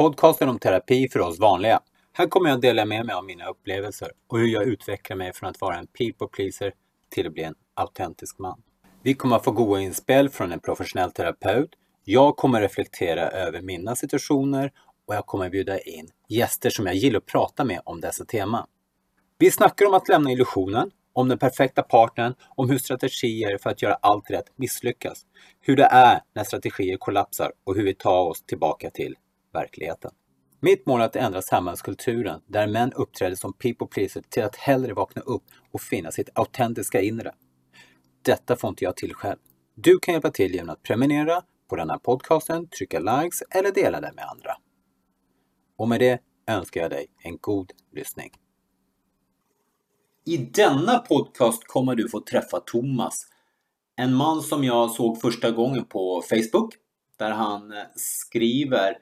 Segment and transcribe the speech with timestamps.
[0.00, 1.80] Podcasten om terapi för oss vanliga.
[2.12, 5.32] Här kommer jag att dela med mig av mina upplevelser och hur jag utvecklar mig
[5.32, 6.72] från att vara en people pleaser
[7.10, 8.62] till att bli en autentisk man.
[9.02, 11.70] Vi kommer att få goda inspel från en professionell terapeut.
[12.04, 14.72] Jag kommer reflektera över mina situationer
[15.06, 18.66] och jag kommer bjuda in gäster som jag gillar att prata med om dessa teman.
[19.38, 23.82] Vi snackar om att lämna illusionen, om den perfekta partnern, om hur strategier för att
[23.82, 25.22] göra allt rätt misslyckas,
[25.60, 29.16] hur det är när strategier kollapsar och hur vi tar oss tillbaka till
[29.52, 30.10] verkligheten.
[30.60, 34.94] Mitt mål är att ändra samhällskulturen där män uppträder som people pleaser till att hellre
[34.94, 37.34] vakna upp och finna sitt autentiska inre.
[38.22, 39.38] Detta får inte jag till själv.
[39.74, 44.00] Du kan hjälpa till genom att prenumerera på den här podcasten, trycka likes eller dela
[44.00, 44.56] den med andra.
[45.76, 48.30] Och med det önskar jag dig en god lyssning.
[50.26, 53.26] I denna podcast kommer du få träffa Thomas.
[53.96, 56.74] En man som jag såg första gången på Facebook.
[57.18, 58.96] Där han skriver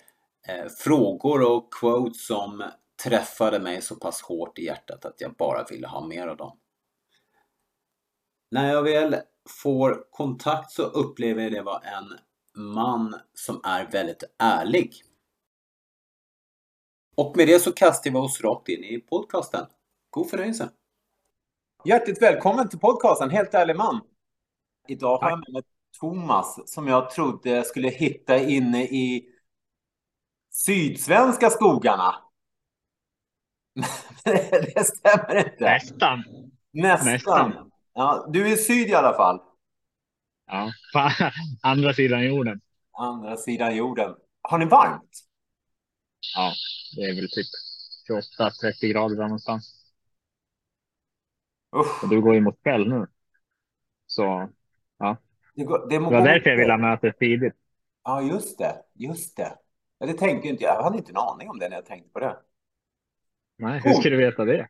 [0.78, 2.64] frågor och quotes som
[3.04, 6.58] träffade mig så pass hårt i hjärtat att jag bara ville ha mer av dem.
[8.50, 9.16] När jag väl
[9.62, 12.18] får kontakt så upplever jag det vara en
[12.74, 14.94] man som är väldigt ärlig.
[17.16, 19.66] Och med det så kastar vi oss rakt in i podcasten.
[20.10, 20.70] God förnöjelse!
[21.84, 24.00] Hjärtligt välkommen till podcasten Helt ärlig man.
[24.88, 25.62] Idag har jag med mig
[26.00, 29.28] Thomas som jag trodde skulle hitta inne i
[30.50, 32.14] sydsvenska skogarna.
[34.74, 35.64] det stämmer inte.
[35.64, 36.24] Nästan.
[36.72, 37.12] Nästan.
[37.12, 37.70] Nästan.
[37.94, 39.40] Ja, du är i syd i alla fall.
[40.46, 41.10] Ja, på
[41.68, 42.60] andra sidan jorden.
[42.98, 44.14] Andra sidan jorden.
[44.42, 45.10] Har ni varmt?
[46.34, 46.52] Ja,
[46.96, 47.46] det är väl typ
[48.80, 49.74] 28-30 grader där någonstans.
[51.76, 52.04] Usch.
[52.04, 53.06] Och du går ju mot kväll nu.
[54.06, 54.48] Så
[54.98, 55.16] ja,
[55.54, 57.54] Det, går, det, det var därför jag ville ha mötet tidigt.
[58.04, 58.76] Ja, just det.
[58.94, 59.58] Just det.
[59.98, 60.74] Ja, det tänkte inte jag.
[60.74, 62.36] Jag hade inte en aning om det när jag tänkte på det.
[63.58, 64.68] Nej, hur ska du veta det?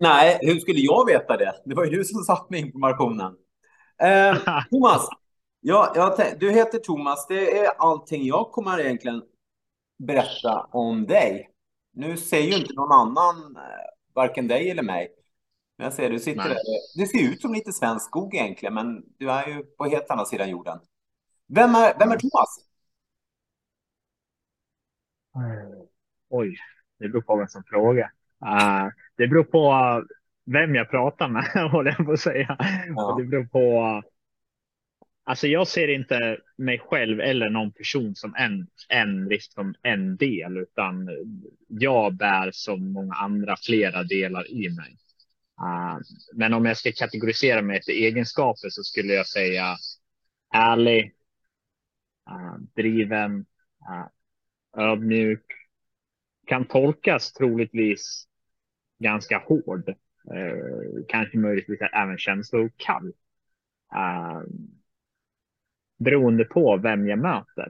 [0.00, 1.62] Nej, hur skulle jag veta det?
[1.64, 3.36] Det var ju du som satt med informationen.
[4.02, 4.36] Eh,
[4.70, 5.08] Thomas,
[5.60, 7.26] ja, du heter Thomas.
[7.26, 9.22] Det är allting jag kommer egentligen
[9.98, 11.50] berätta om dig.
[11.92, 13.62] Nu ser ju inte någon annan, eh,
[14.14, 15.08] varken dig eller mig.
[15.78, 16.48] Men jag ser, du sitter Nej.
[16.48, 16.56] där.
[16.96, 20.24] Det ser ut som lite svensk skog egentligen, men du är ju på helt andra
[20.24, 20.78] sidan jorden.
[21.48, 22.65] Vem är, vem är Thomas?
[26.28, 26.56] Oj,
[26.98, 28.10] det beror på vem som frågar.
[28.44, 30.02] Uh, det beror på
[30.46, 32.56] vem jag pratar med, håller jag på att säga.
[32.96, 33.16] Ja.
[33.18, 34.02] Det beror på.
[35.24, 40.56] Alltså, jag ser inte mig själv eller någon person som en, en, liksom en del,
[40.56, 41.08] utan
[41.68, 44.96] jag bär som många andra flera delar i mig.
[45.60, 45.98] Uh,
[46.34, 49.76] men om jag ska kategorisera mig efter egenskaper så skulle jag säga
[50.54, 51.14] ärlig,
[52.30, 53.38] uh, driven,
[53.90, 54.06] uh,
[54.76, 55.44] ödmjuk,
[56.46, 58.26] kan tolkas troligtvis
[58.98, 59.88] ganska hård.
[60.34, 63.12] Eh, kanske möjligtvis även känslokall.
[63.94, 64.42] Eh,
[65.98, 67.68] beroende på vem jag möter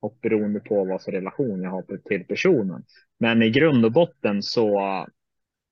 [0.00, 2.84] och beroende på vad för relation jag har till personen.
[3.18, 5.06] Men i grund och botten så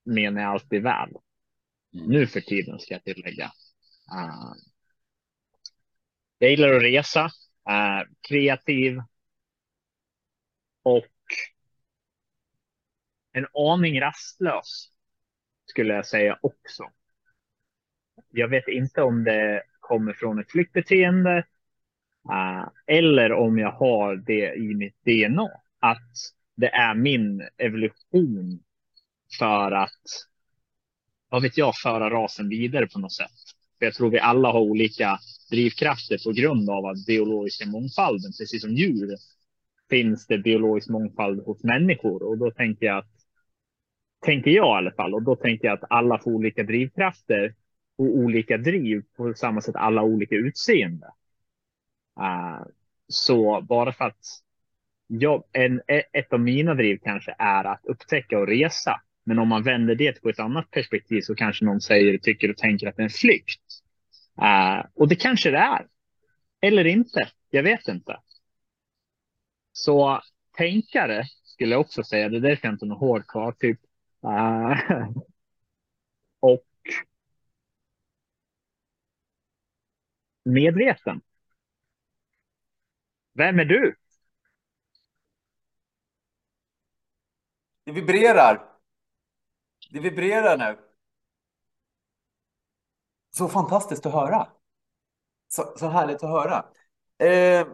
[0.04, 1.08] menar jag alltid väl.
[1.94, 2.06] Mm.
[2.06, 3.44] Nu för tiden ska jag tillägga.
[4.14, 4.52] Eh,
[6.38, 7.24] jag gillar att resa,
[7.68, 9.00] eh, kreativ
[10.88, 11.06] och
[13.32, 14.88] en aning rastlös
[15.66, 16.84] skulle jag säga också.
[18.30, 21.36] Jag vet inte om det kommer från ett flyktbeteende
[22.30, 25.50] eh, eller om jag har det i mitt DNA.
[25.78, 26.12] Att
[26.56, 28.62] det är min evolution
[29.38, 30.02] för att,
[31.28, 33.38] vad vet jag, föra rasen vidare på något sätt.
[33.78, 35.18] För jag tror vi alla har olika
[35.50, 39.16] drivkrafter på grund av att biologiska mångfalden, precis som djur,
[39.90, 42.22] finns det biologisk mångfald hos människor.
[42.22, 43.18] Och då tänker jag att
[44.20, 45.14] tänker jag i alla fall.
[45.14, 47.54] Och då tänker jag att alla får olika drivkrafter
[47.98, 51.06] och olika driv på samma sätt alla olika utseende.
[52.20, 52.66] Uh,
[53.08, 54.26] så bara för att
[55.06, 55.80] jag, en,
[56.12, 59.00] ett av mina driv kanske är att upptäcka och resa.
[59.24, 62.56] Men om man vänder det på ett annat perspektiv så kanske någon säger, tycker och
[62.56, 63.62] tänker att det är en flykt.
[64.42, 65.86] Uh, och det kanske det är.
[66.60, 67.28] Eller inte.
[67.50, 68.16] Jag vet inte.
[69.78, 70.20] Så
[70.56, 72.28] tänkare skulle jag också säga.
[72.28, 73.52] Det är därför jag inte har något kvar.
[73.52, 73.80] Typ
[74.24, 75.08] Uh,
[76.40, 76.64] och
[80.44, 81.20] medveten.
[83.34, 83.96] Vem är du?
[87.84, 88.78] Det vibrerar.
[89.90, 90.78] Det vibrerar nu.
[93.30, 94.48] Så fantastiskt att höra.
[95.48, 96.64] Så, så härligt att höra.
[97.18, 97.66] Eh,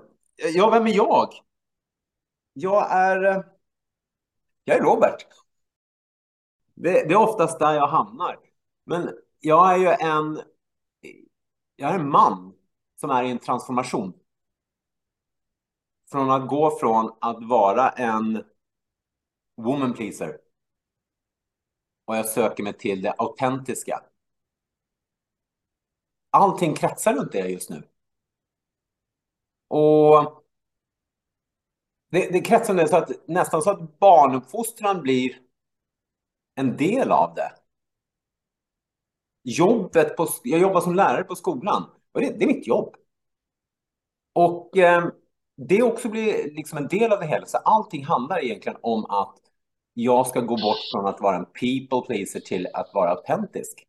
[0.54, 1.28] ja, vem är jag?
[2.54, 3.22] Jag är...
[3.24, 3.42] Eh,
[4.64, 5.26] jag är Robert.
[6.74, 8.38] Det, det är oftast där jag hamnar.
[8.84, 9.10] Men
[9.40, 10.40] jag är ju en,
[11.76, 12.54] jag är en man
[13.00, 14.12] som är i en transformation.
[16.10, 18.44] Från att gå från att vara en
[19.56, 20.38] woman pleaser
[22.04, 24.02] och jag söker mig till det autentiska.
[26.30, 27.88] Allting kretsar runt det just nu.
[29.68, 30.43] Och
[32.14, 35.38] det, det kretsar det så att nästan så att barnuppfostran blir
[36.54, 37.52] en del av det.
[39.44, 42.94] Jobbet på, jag jobbar som lärare på skolan och det, det är mitt jobb.
[44.32, 45.08] Och eh,
[45.56, 47.46] det också blir liksom en del av det hela.
[47.46, 49.36] Så allting handlar egentligen om att
[49.94, 53.86] jag ska gå bort från att vara en people pleaser till att vara autentisk.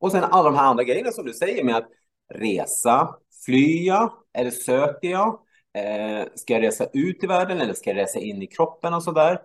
[0.00, 1.88] Och sen alla de här andra grejerna som du säger med att
[2.34, 5.44] resa, fly jag, eller söker jag?
[5.74, 9.02] Eh, ska jag resa ut i världen eller ska jag resa in i kroppen och
[9.02, 9.42] sådär?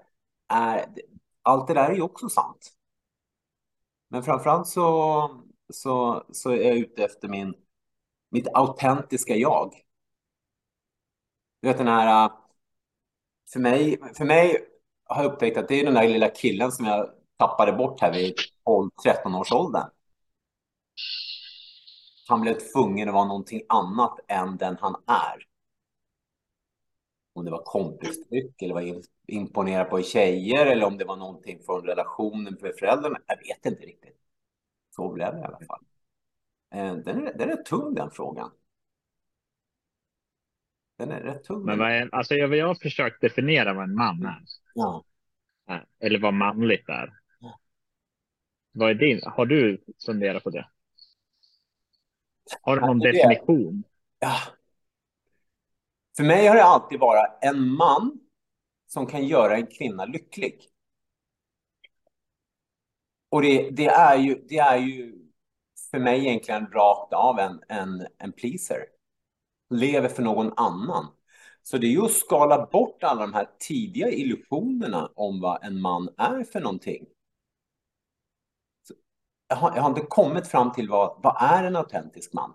[0.51, 0.83] Eh,
[1.41, 2.71] allt det där är ju också sant.
[4.09, 5.43] Men framförallt så,
[5.73, 7.53] så, så är jag ute efter min,
[8.29, 9.73] mitt autentiska jag.
[11.61, 12.31] Du vet den här, eh,
[13.53, 14.67] för mig, för mig
[15.05, 18.13] har jag upptäckt att det är den där lilla killen som jag tappade bort här
[18.13, 18.35] vid
[18.65, 19.89] 12-13 års åldern.
[22.27, 25.48] Han blev tvungen att vara någonting annat än den han är.
[27.39, 31.85] Om det var kompistryck eller var imponera på tjejer eller om det var någonting från
[31.85, 33.19] relationen med föräldrarna.
[33.27, 34.17] Jag vet inte riktigt.
[34.95, 35.83] Så blev det i alla fall.
[36.73, 38.51] Eh, den är, den är tung den frågan.
[40.97, 41.65] Den är rätt tung.
[41.65, 44.43] Men vad är, alltså jag, jag har försökt definiera vad en man är.
[44.73, 45.03] Ja.
[45.99, 47.13] Eller vad manligt är.
[47.39, 47.59] Ja.
[48.71, 49.21] Vad är din?
[49.23, 50.67] Har du funderat på det?
[52.61, 53.83] Har du någon det- definition?
[54.19, 54.37] Ja.
[56.19, 58.19] För mig har det alltid varit en man
[58.87, 60.69] som kan göra en kvinna lycklig.
[63.29, 65.29] Och det, det, är, ju, det är ju
[65.91, 68.85] för mig egentligen rakt av en, en, en pleaser.
[69.69, 71.07] Lever för någon annan.
[71.63, 75.81] Så det är ju att skala bort alla de här tidiga illusionerna om vad en
[75.81, 77.05] man är för någonting.
[79.47, 82.53] Jag, har, jag har inte kommit fram till vad, vad är en autentisk man?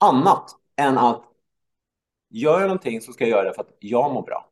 [0.00, 1.33] Annat än att
[2.34, 4.50] gör jag någonting så ska jag göra det för att jag mår bra.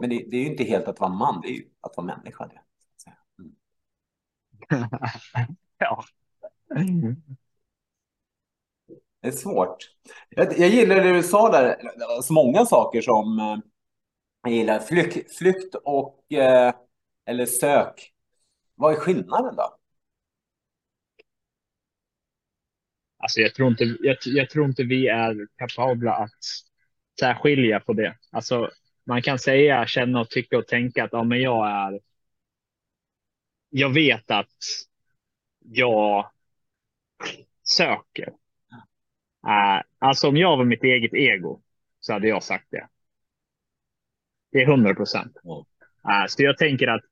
[0.00, 2.06] Men det, det är ju inte helt att vara man, det är ju att vara
[2.06, 2.46] människa.
[2.46, 2.60] Det.
[3.38, 4.88] Mm.
[5.78, 6.04] ja.
[9.20, 9.76] Det är svårt.
[10.28, 11.76] Jag, jag gillar det du sa där,
[12.22, 13.56] så många saker som eh,
[14.42, 14.78] jag gillar.
[14.78, 16.74] Flykt, flykt och eh,
[17.26, 18.12] eller sök.
[18.74, 19.79] Vad är skillnaden då?
[23.20, 26.44] Alltså jag tror inte, jag, jag tror inte vi är kapabla att
[27.20, 28.16] särskilja på det.
[28.32, 28.70] Alltså
[29.06, 32.00] man kan säga, känna och tycka och tänka att ja, men jag är.
[33.70, 34.56] Jag vet att
[35.60, 36.30] jag
[37.62, 38.28] söker.
[39.46, 41.62] Uh, alltså om jag var mitt eget ego
[42.00, 42.88] så hade jag sagt det.
[44.52, 45.36] Det är hundra procent.
[45.44, 47.04] Uh, så jag tänker att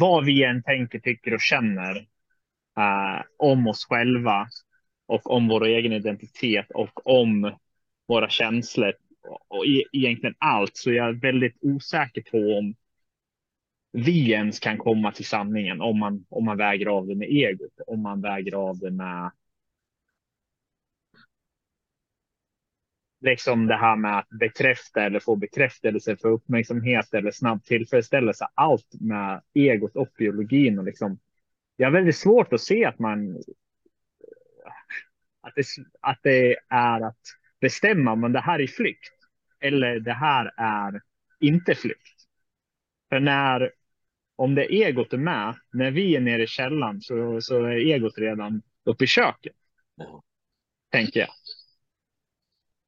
[0.00, 1.96] vad vi än tänker, tycker och känner
[2.78, 4.48] uh, om oss själva
[5.08, 7.56] och om vår egen identitet och om
[8.08, 8.92] våra känslor
[9.48, 12.74] och e-, egentligen allt så jag är väldigt osäker på om
[13.92, 17.80] vi ens kan komma till sanningen om man om man väger av det med egot,
[17.86, 19.30] om man väger av det med
[23.20, 28.46] liksom det här med att bekräfta eller få bekräftelse för uppmärksamhet eller snabb tillfredsställelse.
[28.54, 31.18] Allt med egot och biologin och liksom.
[31.76, 33.42] Jag har väldigt svårt att se att man.
[35.48, 35.64] Att det,
[36.00, 37.20] att det är att
[37.60, 39.14] bestämma men det här är flykt
[39.60, 41.00] eller det här är
[41.40, 42.18] inte flykt.
[43.08, 43.72] För när
[44.36, 48.18] om det egot är med när vi är nere i källan så, så är egot
[48.18, 49.52] redan uppe i köket.
[49.96, 50.22] Ja.
[50.90, 51.30] Tänker jag.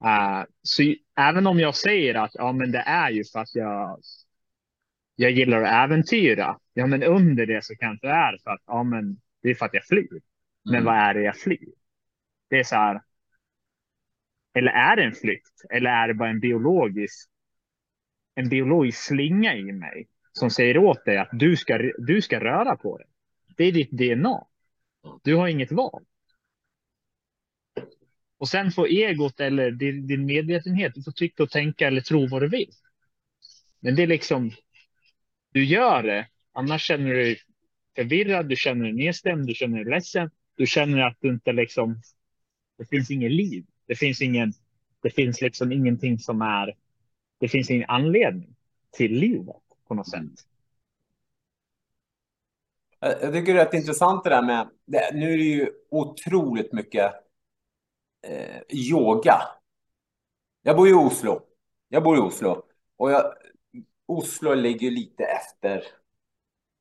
[0.05, 0.83] Uh, så
[1.17, 4.01] även om jag säger att ja, men det är ju för att jag.
[5.17, 6.59] Jag gillar att äventyra.
[6.75, 9.67] Ja, men under det så kanske det är för att ja, men det är för
[9.67, 10.21] att jag flyr.
[10.65, 10.85] Men Mm.
[10.85, 11.69] vad är det jag flyr?
[12.51, 13.03] Det är så här.
[14.55, 15.65] Eller är det en flykt?
[15.71, 17.31] Eller är det bara en biologisk.
[18.35, 22.77] En biologisk slinga i mig som säger åt dig att du ska, du ska röra
[22.77, 23.07] på dig.
[23.57, 24.47] Det är ditt DNA.
[25.23, 26.05] Du har inget val.
[28.39, 32.29] Och sen får egot eller din, din medvetenhet, du får tycka och tänka eller tro
[32.29, 32.71] vad du vill.
[33.81, 34.51] Men det är liksom,
[35.53, 37.39] du gör det, annars känner du dig
[37.97, 42.03] förvirrad, du känner dig nedstämd, du känner dig ledsen, du känner att du inte liksom,
[42.81, 44.53] det finns inget liv, det finns ingen,
[45.03, 46.77] det finns liksom ingenting som är,
[47.39, 48.57] det finns ingen anledning
[48.91, 49.57] till livet
[49.89, 50.23] på något sätt.
[53.01, 56.73] Jag tycker det är rätt intressant det där med, det, nu är det ju otroligt
[56.73, 57.13] mycket
[58.27, 59.43] eh, yoga.
[60.63, 61.41] Jag bor i Oslo.
[61.89, 62.63] Jag bor i Oslo.
[62.97, 63.35] Och jag,
[64.07, 65.85] Oslo ligger lite efter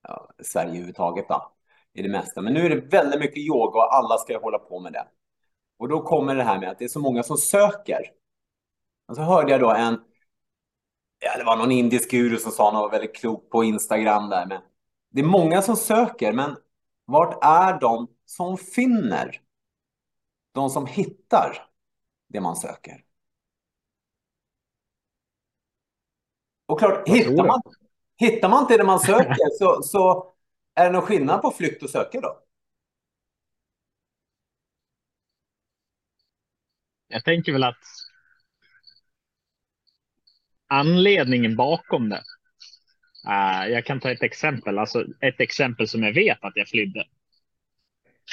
[0.04, 1.52] ja, Sverige överhuvudtaget då,
[1.94, 2.42] i det mesta.
[2.42, 5.08] Men nu är det väldigt mycket yoga och alla ska hålla på med det.
[5.80, 8.12] Och då kommer det här med att det är så många som söker.
[9.08, 10.02] Och så hörde jag då en,
[11.20, 14.46] ja det var någon indisk guru som sa något väldigt klokt på Instagram där.
[14.46, 14.62] Men
[15.10, 16.56] det är många som söker, men
[17.06, 19.42] vart är de som finner?
[20.52, 21.68] De som hittar
[22.28, 23.04] det man söker.
[26.66, 27.62] Och klart, hittar man,
[28.18, 30.34] hittar man inte det man söker så, så
[30.76, 32.40] är det någon skillnad på flykt och söka då?
[37.10, 37.84] Jag tänker väl att
[40.68, 42.24] anledningen bakom det.
[43.28, 47.04] Uh, jag kan ta ett exempel, alltså ett exempel som jag vet att jag flydde.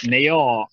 [0.06, 0.68] När jag,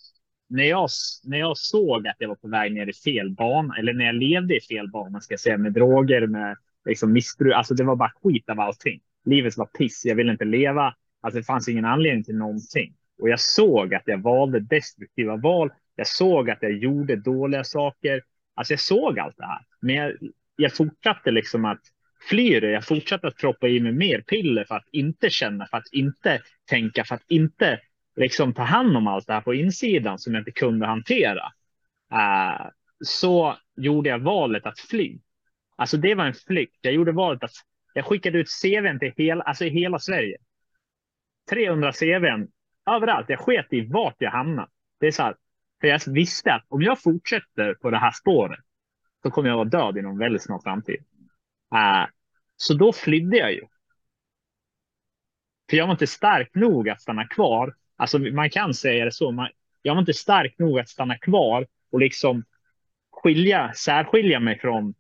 [0.49, 0.89] när jag,
[1.23, 4.15] när jag såg att jag var på väg ner i fel bana, eller när jag
[4.15, 7.53] levde i fel bana, ska jag säga, med droger, med liksom missbruk.
[7.53, 9.01] Alltså det var bara skit av allting.
[9.25, 10.05] Livet var piss.
[10.05, 10.95] Jag ville inte leva.
[11.21, 12.95] Alltså det fanns ingen anledning till någonting.
[13.21, 15.71] Och jag såg att jag valde destruktiva val.
[15.95, 18.21] Jag såg att jag gjorde dåliga saker.
[18.55, 19.61] Alltså jag såg allt det här.
[19.81, 20.13] Men jag,
[20.55, 21.81] jag fortsatte liksom att
[22.29, 22.71] fly det.
[22.71, 26.41] Jag fortsatte att proppa i mig mer piller för att inte känna, för att inte
[26.69, 27.79] tänka, för att inte
[28.15, 31.43] liksom ta hand om allt det här på insidan som jag inte kunde hantera.
[32.13, 32.67] Uh,
[33.05, 35.19] så gjorde jag valet att fly.
[35.75, 36.77] Alltså det var en flykt.
[36.81, 37.51] Jag gjorde valet att
[37.93, 40.37] jag skickade ut CVn till hela, alltså hela Sverige.
[41.49, 42.47] 300 CVn
[42.85, 43.29] överallt.
[43.29, 44.67] Jag sket i vart jag hamnade.
[44.99, 45.35] Det är så här,
[45.83, 48.59] för jag visste att om jag fortsätter på det här spåret
[49.23, 51.03] så kommer jag vara död inom väldigt snar framtid.
[51.73, 52.05] Uh,
[52.55, 53.61] så då flydde jag ju.
[55.69, 57.75] För jag var inte stark nog att stanna kvar.
[57.95, 59.31] Alltså man kan säga det så.
[59.31, 59.49] Man,
[59.81, 62.43] jag var inte stark nog att stanna kvar och liksom
[63.11, 64.93] skilja, särskilja mig från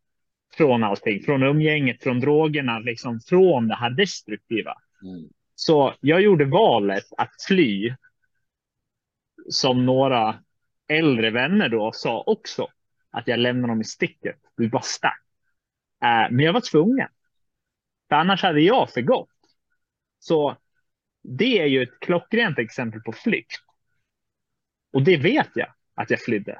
[0.57, 4.73] från allting, från umgänget, från drogerna, liksom från det här destruktiva.
[5.03, 5.29] Mm.
[5.55, 7.95] Så jag gjorde valet att fly.
[9.49, 10.42] Som några
[10.87, 12.67] äldre vänner då sa också
[13.11, 14.35] att jag lämnade dem i sticket.
[14.55, 15.21] Vi bara stack.
[16.03, 17.07] Äh, men jag var tvungen.
[18.09, 19.29] För annars hade jag förgått.
[20.19, 20.57] Så
[21.23, 23.61] det är ju ett klockrent exempel på flykt.
[24.93, 26.51] Och det vet jag att jag flydde.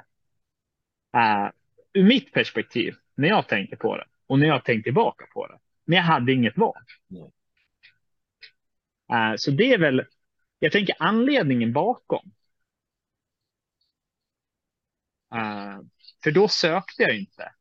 [1.16, 1.50] Uh,
[1.92, 5.58] ur mitt perspektiv när jag tänker på det och när jag tänker tillbaka på det.
[5.84, 6.82] Men jag hade inget val.
[9.12, 10.06] Uh, så det är väl,
[10.58, 12.32] jag tänker anledningen bakom.
[15.34, 15.80] Uh,
[16.24, 17.52] för då sökte jag inte.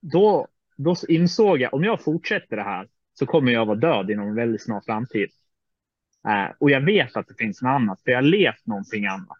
[0.00, 4.28] Då, då insåg jag, om jag fortsätter det här så kommer jag vara död inom
[4.28, 5.30] en väldigt snar framtid.
[6.28, 9.38] Uh, och jag vet att det finns något annat, för jag har levt någonting annat.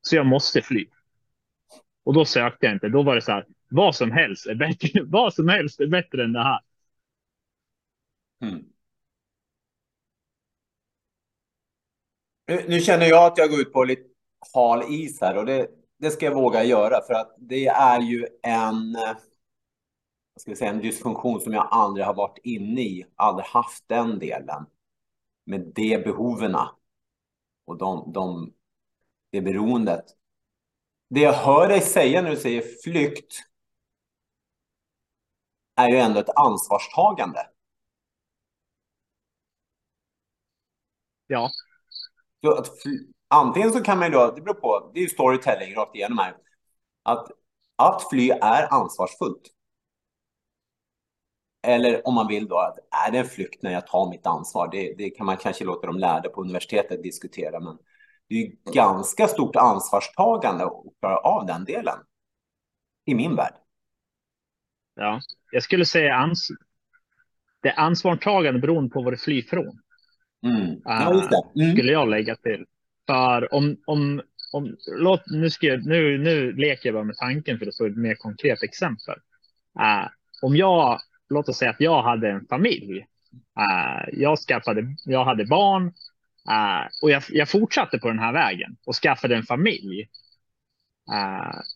[0.00, 0.86] Så jag måste fly.
[2.04, 2.88] Och då sökte jag inte.
[2.88, 6.24] Då var det så här, vad som helst är bättre, vad som helst är bättre
[6.24, 6.60] än det här.
[8.42, 8.64] Mm.
[12.48, 14.02] Nu, nu, känner jag att jag går ut på lite
[14.54, 18.26] hal is här och det, det ska jag våga göra för att det är ju
[18.42, 18.92] en,
[20.32, 23.88] vad ska vi säga, en dysfunktion som jag aldrig har varit inne i, aldrig haft
[23.88, 24.66] den delen
[25.44, 26.56] med de behoven
[27.64, 28.54] och de, de,
[29.30, 30.04] det beroendet.
[31.08, 33.34] Det jag hör dig säga när du säger flykt
[35.74, 37.46] är ju ändå ett ansvarstagande.
[41.26, 41.50] Ja.
[42.44, 42.68] Så att,
[43.28, 46.18] antingen så kan man ju då, det beror på, det är ju storytelling rakt igenom
[46.18, 46.34] här,
[47.02, 47.28] att,
[47.76, 49.42] att fly är ansvarsfullt.
[51.62, 54.68] Eller om man vill då, att är det en flykt när jag tar mitt ansvar?
[54.72, 57.78] Det, det kan man kanske låta de lärde på universitetet diskutera, men
[58.28, 61.98] det är ju ganska stort ansvarstagande att klara av den delen.
[63.04, 63.54] I min värld.
[64.94, 65.20] Ja,
[65.52, 66.48] jag skulle säga ans
[67.62, 69.80] det ansvarstagande beroende på vad du flyr från.
[70.46, 70.80] Mm.
[70.84, 71.62] Ja, just det.
[71.62, 71.76] Mm.
[71.76, 72.66] Skulle jag lägga till.
[73.06, 74.22] För om, om,
[74.52, 77.86] om låt, nu, ska jag, nu, nu leker jag bara med tanken för att få
[77.86, 79.14] ett mer konkret exempel.
[79.80, 80.08] Uh,
[80.42, 82.98] om jag, låt oss säga att jag hade en familj.
[83.58, 85.84] Uh, jag skaffade, jag hade barn
[86.50, 90.08] uh, och jag, jag fortsatte på den här vägen och skaffade en familj.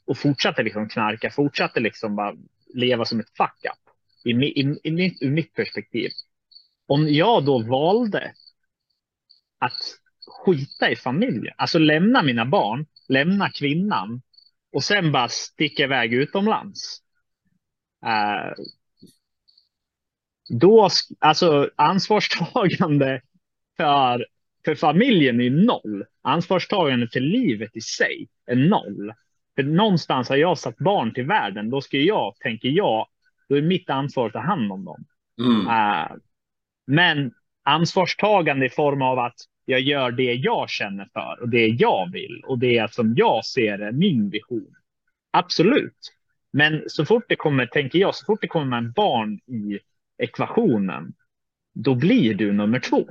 [0.06, 2.36] och fortsatte liksom knarka, fortsatte liksom bara
[2.74, 3.94] leva som ett fuck up
[4.24, 6.10] i, i, i, mitt, ur mitt perspektiv.
[6.86, 8.34] Om jag då valde
[9.58, 9.99] att
[10.30, 14.22] skita i familjen, alltså lämna mina barn, lämna kvinnan
[14.72, 17.02] och sen bara sticka iväg utomlands.
[18.06, 18.64] Uh,
[20.50, 23.22] då, alltså ansvarstagande
[23.76, 24.26] för,
[24.64, 26.04] för familjen är noll.
[26.22, 29.12] Ansvarstagande för livet i sig är noll.
[29.54, 31.70] För någonstans har jag satt barn till världen.
[31.70, 33.08] Då ska jag, tänker jag,
[33.48, 35.04] då är mitt ansvar att ta hand om dem.
[35.40, 35.66] Mm.
[35.66, 36.16] Uh,
[36.86, 37.32] men
[37.62, 42.42] ansvarstagande i form av att jag gör det jag känner för och det jag vill
[42.46, 44.74] och det som jag ser är min vision.
[45.30, 46.12] Absolut.
[46.52, 49.78] Men så fort det kommer, tänker jag, så fort det kommer en barn i
[50.18, 51.14] ekvationen,
[51.74, 53.08] då blir du nummer två.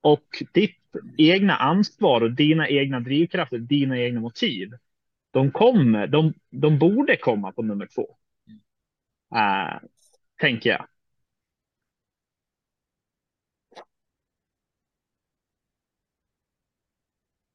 [0.00, 0.76] Och ditt
[1.18, 4.70] egna ansvar och dina egna drivkrafter, dina egna motiv,
[5.30, 8.16] de kommer, de, de borde komma på nummer två.
[9.34, 9.88] Uh,
[10.40, 10.86] tänker jag.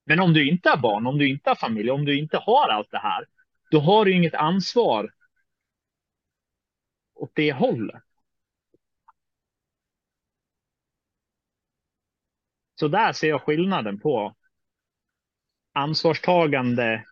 [0.06, 2.70] Men om du inte har barn, om du inte har familj, om du inte har
[2.70, 3.26] allt det här,
[3.72, 5.14] då har du inget ansvar
[7.16, 8.04] åt det hållet.
[12.80, 14.36] Så där ser jag skillnaden på
[15.74, 17.06] ansvarstagande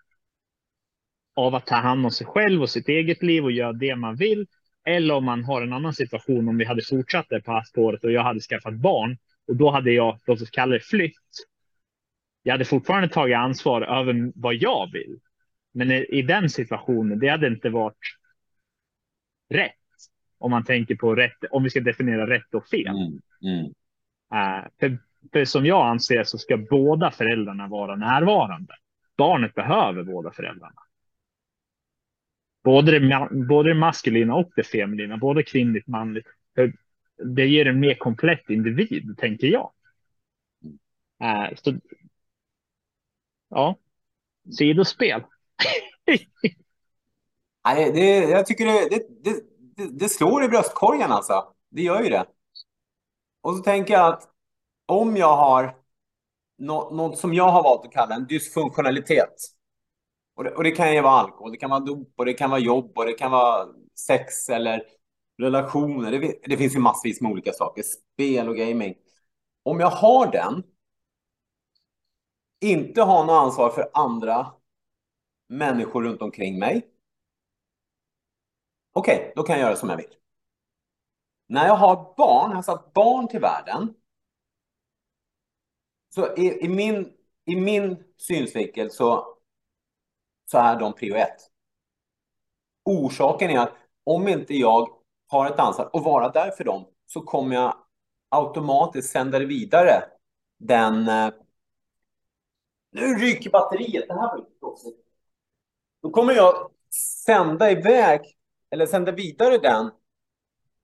[1.36, 4.16] av att ta hand om sig själv och sitt eget liv och göra det man
[4.16, 4.48] vill.
[4.86, 8.12] Eller om man har en annan situation, om vi hade fortsatt det på spåret och
[8.12, 9.18] jag hade skaffat barn
[9.48, 11.16] och då hade jag, låt oss kalla det flytt.
[12.50, 15.20] Jag hade fortfarande tagit ansvar över vad jag vill.
[15.72, 17.98] Men i, i den situationen, det hade inte varit
[19.50, 19.74] rätt.
[20.38, 22.88] Om man tänker på rätt, om vi ska definiera rätt och fel.
[22.88, 23.66] Mm, mm.
[24.34, 24.98] Uh, för
[25.34, 28.74] för som jag anser så ska båda föräldrarna vara närvarande.
[29.18, 30.82] Barnet behöver båda föräldrarna.
[32.64, 36.28] Både det, både det maskulina och det feminina, både kvinnligt och manligt.
[37.26, 39.72] Det ger en mer komplett individ, tänker jag.
[41.24, 41.80] Uh, så,
[43.50, 43.76] ja,
[44.58, 45.24] sidospel.
[47.66, 51.54] Nej, det, jag tycker det, det, det, det slår i bröstkorgen alltså.
[51.70, 52.26] Det gör ju det.
[53.42, 54.24] Och så tänker jag att
[54.86, 55.76] om jag har
[56.58, 59.36] något, något som jag har valt att kalla en dysfunktionalitet.
[60.36, 62.50] Och det, och det kan ju vara alkohol, det kan vara dop och det kan
[62.50, 63.68] vara jobb och det kan vara
[64.08, 64.84] sex eller
[65.42, 66.12] relationer.
[66.12, 67.84] Det, det finns ju massvis med olika saker.
[67.84, 68.96] Spel och gaming.
[69.64, 70.64] Om jag har den,
[72.60, 74.54] inte ha något ansvar för andra
[75.48, 76.88] människor runt omkring mig.
[78.94, 80.16] Okej, okay, då kan jag göra som jag vill.
[81.48, 83.94] När jag har barn, har satt barn till världen,
[86.10, 87.14] så i, i, min,
[87.46, 89.38] i min synsvinkel så,
[90.46, 91.38] så är de prio ett.
[92.86, 94.90] Orsaken är att om inte jag
[95.28, 97.78] har ett ansvar att vara där för dem så kommer jag
[98.30, 100.04] automatiskt sända det vidare
[100.58, 101.08] den...
[101.08, 101.32] Eh,
[102.92, 105.06] nu ryker batteriet, det här var inte plötsligt.
[106.02, 106.72] Då kommer jag
[107.26, 108.22] sända iväg,
[108.70, 109.92] eller sända vidare den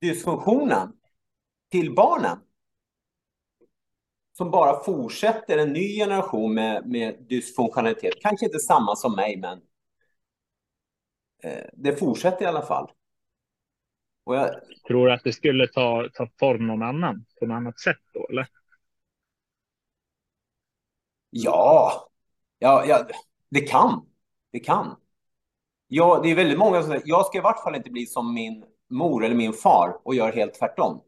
[0.01, 0.93] dysfunktionen
[1.71, 2.37] till barnen
[4.37, 8.13] som bara fortsätter en ny generation med, med dysfunktionalitet.
[8.21, 9.61] Kanske inte samma som mig, men
[11.43, 12.91] eh, det fortsätter i alla fall.
[14.23, 14.49] Och jag...
[14.87, 18.27] Tror du att det skulle ta, ta form någon annan, på något annat sätt då,
[18.29, 18.47] eller?
[21.37, 22.09] Ja,
[22.59, 23.07] ja, ja
[23.49, 24.09] det kan.
[24.51, 24.95] Det kan.
[25.87, 28.33] Ja, det är väldigt många som säger, jag ska i vart fall inte bli som
[28.33, 31.01] min mor eller min far och gör helt tvärtom.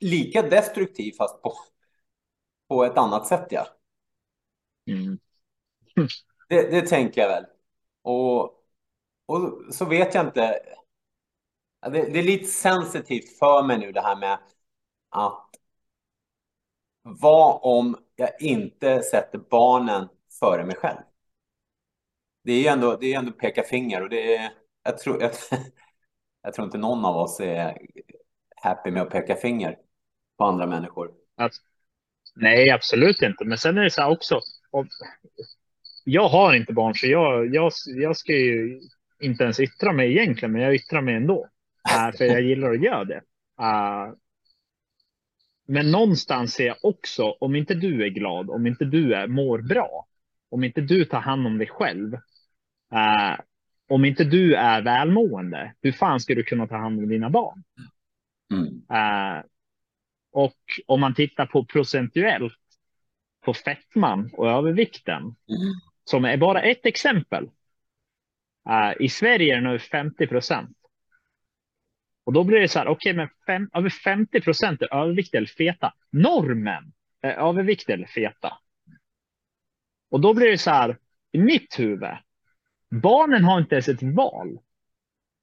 [0.00, 1.52] Lika destruktiv fast på,
[2.68, 3.66] på ett annat sätt, ja.
[4.90, 5.18] Mm.
[6.48, 7.44] det, det, tänker jag väl.
[8.02, 8.42] Och,
[9.26, 10.60] och så vet jag inte.
[11.80, 14.38] Det, det, är lite sensitivt för mig nu det här med
[15.10, 15.50] att
[17.02, 20.08] vad om jag inte sätter barnen
[20.40, 20.98] före mig själv?
[22.44, 24.50] Det är ju ändå, det är ändå peka finger och det är,
[24.84, 25.30] jag tror, jag,
[26.42, 27.78] jag tror inte någon av oss är
[28.56, 29.78] happy med att peka finger
[30.38, 31.10] på andra människor.
[32.34, 33.44] Nej, absolut inte.
[33.44, 34.40] Men sen är det så här också.
[36.04, 38.80] Jag har inte barn, så jag, jag, jag ska ju
[39.20, 41.48] inte ens yttra mig egentligen, men jag yttrar mig ändå.
[41.94, 43.22] Uh, för jag gillar att göra det.
[45.66, 49.58] Men någonstans ser jag också, om inte du är glad, om inte du är, mår
[49.58, 50.06] bra,
[50.48, 52.14] om inte du tar hand om dig själv,
[52.94, 53.40] uh,
[53.88, 57.64] om inte du är välmående, hur fan ska du kunna ta hand om dina barn?
[58.52, 58.66] Mm.
[58.66, 59.44] Uh,
[60.32, 62.52] och om man tittar på procentuellt
[63.44, 65.72] på fettman och övervikten, mm.
[66.04, 67.44] som är bara ett exempel.
[68.68, 70.75] Uh, I Sverige är det nu 50 procent.
[72.26, 75.38] Och då blir det så här, okej, okay, men fem, över 50 procent är överviktiga
[75.38, 75.94] eller feta.
[76.10, 78.52] Normen är överviktiga eller feta.
[80.10, 80.98] Och då blir det så här,
[81.32, 82.16] i mitt huvud,
[82.90, 84.58] Barnen har inte ens ett val.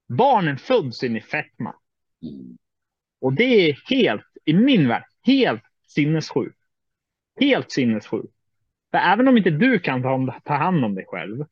[0.08, 1.74] Barnen föds in i fetma.
[3.20, 6.58] Och det är helt, i min värld, helt sinnessjukt.
[7.40, 8.34] Helt sinnessjukt.
[8.90, 10.02] För även om inte du kan
[10.44, 11.44] ta hand om dig själv,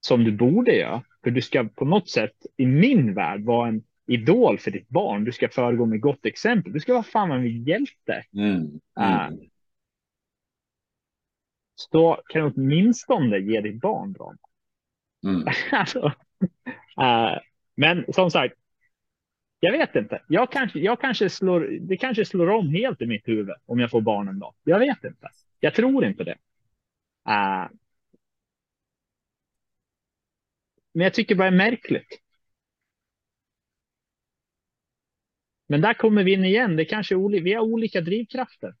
[0.00, 3.82] som du borde göra, för du ska på något sätt i min värld vara en
[4.10, 5.24] idol för ditt barn.
[5.24, 6.72] Du ska föregå med gott exempel.
[6.72, 8.24] Du ska vara fan en hjälte.
[8.32, 8.80] Mm.
[9.00, 9.32] Mm.
[9.32, 9.38] Uh,
[11.74, 14.34] så kan du åtminstone ge ditt barn bra.
[15.24, 15.46] Mm.
[15.72, 16.06] alltså,
[17.00, 17.38] uh,
[17.74, 18.54] men som sagt,
[19.60, 20.22] jag vet inte.
[20.28, 23.90] Jag kanske, jag kanske slår, det kanske slår om helt i mitt huvud om jag
[23.90, 24.54] får barn en dag.
[24.64, 25.28] Jag vet inte.
[25.60, 26.36] Jag tror inte det.
[27.28, 27.68] Uh,
[30.92, 32.20] men jag tycker bara det är märkligt.
[35.70, 36.76] Men där kommer vi in igen.
[36.76, 38.74] Det kanske är vi har olika drivkrafter.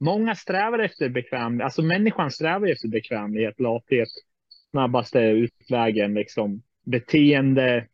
[0.00, 4.08] Många strävar efter bekvämlighet, alltså människan strävar efter bekvämlighet, lathet,
[4.70, 7.88] snabbaste utvägen, liksom beteende.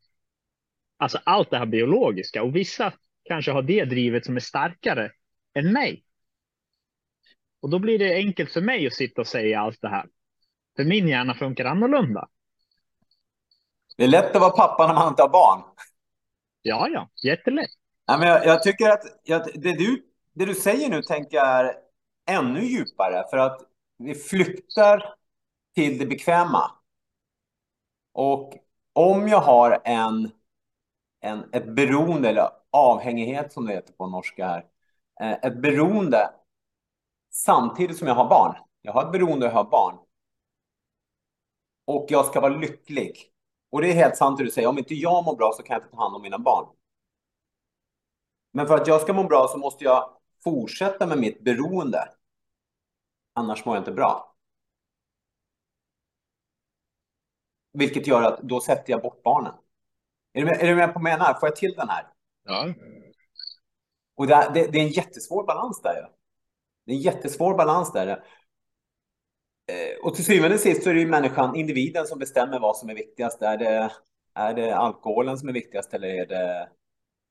[0.96, 2.92] Alltså allt det här biologiska och vissa
[3.24, 5.10] kanske har det drivet som är starkare
[5.54, 6.04] än mig.
[7.60, 10.06] Och då blir det enkelt för mig att sitta och säga allt det här.
[10.76, 12.28] För min hjärna funkar annorlunda.
[13.96, 15.62] Det är lätt att vara pappa när man inte har barn.
[16.66, 17.70] Ja, ja, jättelätt.
[18.06, 21.46] Ja, men jag, jag tycker att jag, det, du, det du säger nu tänker jag
[21.46, 21.74] är
[22.26, 23.60] ännu djupare för att
[23.98, 25.14] vi flyttar
[25.74, 26.70] till det bekväma.
[28.12, 28.54] Och
[28.92, 30.30] om jag har en,
[31.20, 34.64] en, ett beroende eller avhängighet som det heter på norska här.
[35.20, 36.30] Eh, ett beroende
[37.30, 38.56] samtidigt som jag har barn.
[38.82, 39.98] Jag har ett beroende och jag har barn.
[41.84, 43.33] Och jag ska vara lycklig.
[43.74, 44.68] Och det är helt sant det du säger.
[44.68, 46.66] Om inte jag mår bra så kan jag inte ta hand om mina barn.
[48.52, 52.08] Men för att jag ska må bra så måste jag fortsätta med mitt beroende.
[53.32, 54.34] Annars mår jag inte bra.
[57.72, 59.54] Vilket gör att då sätter jag bort barnen.
[60.32, 61.34] Är du med, är du med på vad jag menar?
[61.34, 62.06] Får jag till den här?
[62.44, 62.74] Ja.
[64.14, 66.10] Och det, det, det är en jättesvår balans där.
[66.84, 68.24] Det är en jättesvår balans där.
[69.66, 72.76] Eh, och till syvende och sist så är det ju människan, individen som bestämmer vad
[72.76, 73.42] som är viktigast.
[73.42, 73.92] Är det,
[74.34, 76.68] är det alkoholen som är viktigast eller är det,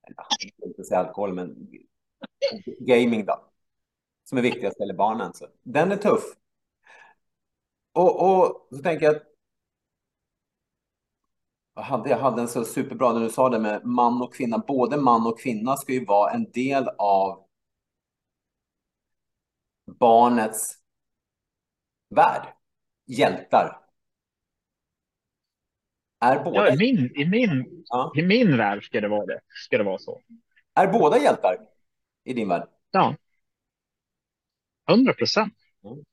[0.06, 0.24] jag
[0.58, 1.68] vill inte säga alkohol, men
[2.80, 3.50] gaming då?
[4.24, 5.34] Som är viktigast eller barnen.
[5.34, 6.22] Så den är tuff.
[7.92, 9.22] Och, och så tänker jag att
[11.74, 14.58] jag hade, jag hade en så superbra när du sa det med man och kvinna.
[14.58, 17.44] Både man och kvinna ska ju vara en del av
[20.00, 20.83] barnets
[22.14, 22.54] värld.
[23.06, 23.80] Hjältar.
[26.20, 26.56] Är båda...
[26.56, 28.12] Ja, i min, i min, ja.
[28.16, 29.40] i min värld ska det vara det.
[29.66, 30.20] Ska det vara så.
[30.74, 31.56] Är båda hjältar
[32.24, 32.68] i din värld?
[32.90, 33.16] Ja.
[34.90, 35.54] 100 procent.
[35.84, 36.04] Mm.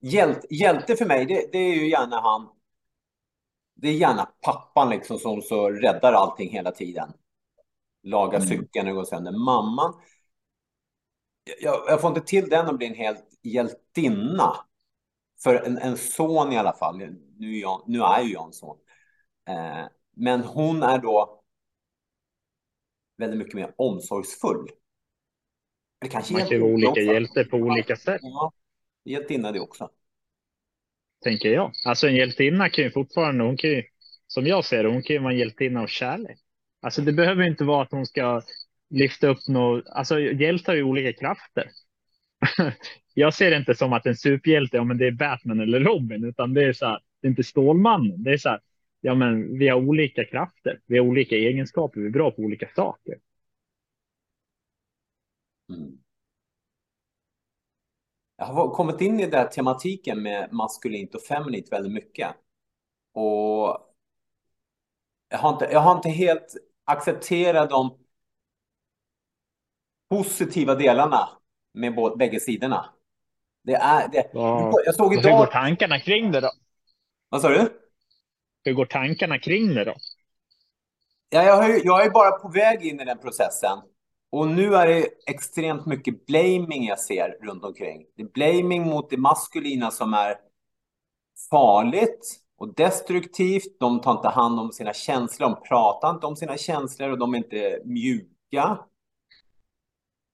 [0.00, 2.48] Hjält, hjälte för mig, det, det, är ju gärna han.
[3.74, 7.12] Det är gärna pappan liksom som så räddar allting hela tiden.
[8.02, 8.48] Lagar mm.
[8.48, 9.32] cykeln och går sönder.
[9.32, 9.94] Mamman
[11.44, 14.56] jag, jag, får inte till den att bli en helt hjältinna.
[15.42, 16.96] För en, en son i alla fall.
[17.38, 18.76] Nu är, jag, nu är ju jag en son.
[19.48, 19.84] Eh,
[20.16, 21.42] men hon är då
[23.18, 24.68] väldigt mycket mer omsorgsfull.
[26.00, 28.20] Det kanske Man kan vara olika hjälte på olika sätt.
[28.22, 28.52] Ja,
[29.04, 29.90] hjältinna det också.
[31.24, 31.72] Tänker jag.
[31.86, 33.82] Alltså en hjältinna kan ju fortfarande, hon kan ju,
[34.26, 36.38] som jag ser det, hon kan ju vara en hjältinna av kärlek.
[36.82, 38.42] Alltså det behöver inte vara att hon ska
[38.90, 39.84] lyfta upp något.
[39.86, 41.70] Alltså hjältar ju olika krafter.
[43.14, 46.24] jag ser det inte som att en superhjälte, ja, men det är Batman eller Robin,
[46.24, 47.00] utan det är så här.
[47.20, 48.22] Det är inte Stålmannen.
[48.22, 48.60] Det är så här.
[49.00, 50.80] Ja, men vi har olika krafter.
[50.86, 52.00] Vi har olika egenskaper.
[52.00, 53.18] Vi är bra på olika saker.
[55.68, 55.98] Mm.
[58.36, 62.28] Jag har kommit in i den här tematiken med maskulint och feminint väldigt mycket.
[63.12, 63.94] Och
[65.28, 67.98] jag har inte, jag har inte helt accepterat de
[70.10, 71.28] positiva delarna
[71.74, 72.86] med båda, bägge sidorna.
[73.64, 74.72] Det är, det, ja.
[74.84, 75.30] Jag såg idag...
[75.30, 76.50] Hur går tankarna kring det då?
[77.28, 77.68] Vad sa du?
[78.64, 79.94] Hur går tankarna kring det då?
[81.28, 83.78] Ja, jag, är, jag är bara på väg in i den processen.
[84.32, 88.06] Och nu är det extremt mycket blaming jag ser runt omkring.
[88.16, 90.36] Det är blaming mot det maskulina som är
[91.50, 93.80] farligt och destruktivt.
[93.80, 97.34] De tar inte hand om sina känslor, de pratar inte om sina känslor och de
[97.34, 98.78] är inte mjuka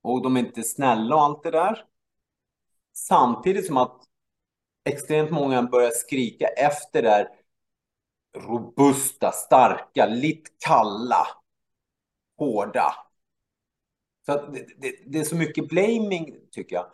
[0.06, 1.84] och de är inte snälla och allt det där.
[2.92, 4.02] Samtidigt som att
[4.84, 7.28] extremt många börjar skrika efter det där
[8.36, 11.26] robusta, starka, lite kalla,
[12.38, 12.92] hårda.
[14.26, 16.90] Så det, det, det, är så mycket blaming tycker jag.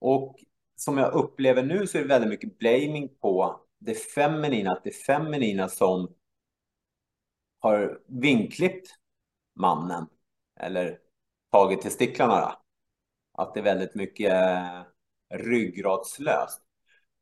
[0.00, 0.36] Och
[0.76, 4.90] som jag upplever nu så är det väldigt mycket blaming på det feminina, att det
[4.90, 6.14] är feminina som
[7.58, 8.88] har vinklippt
[9.54, 10.06] mannen
[10.60, 11.03] eller
[11.54, 12.58] tagit testiklarna.
[13.32, 14.82] Att det är väldigt mycket eh,
[15.34, 16.62] ryggradslöst.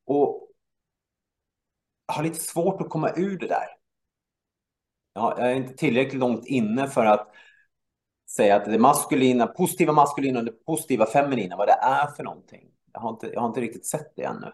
[0.07, 0.49] Och
[2.07, 3.67] jag har lite svårt att komma ur det där.
[5.15, 7.29] Jag är inte tillräckligt långt inne för att
[8.31, 12.71] säga att det maskulina, positiva maskulina och det positiva feminina, vad det är för någonting.
[12.93, 14.53] Jag har inte, jag har inte riktigt sett det ännu.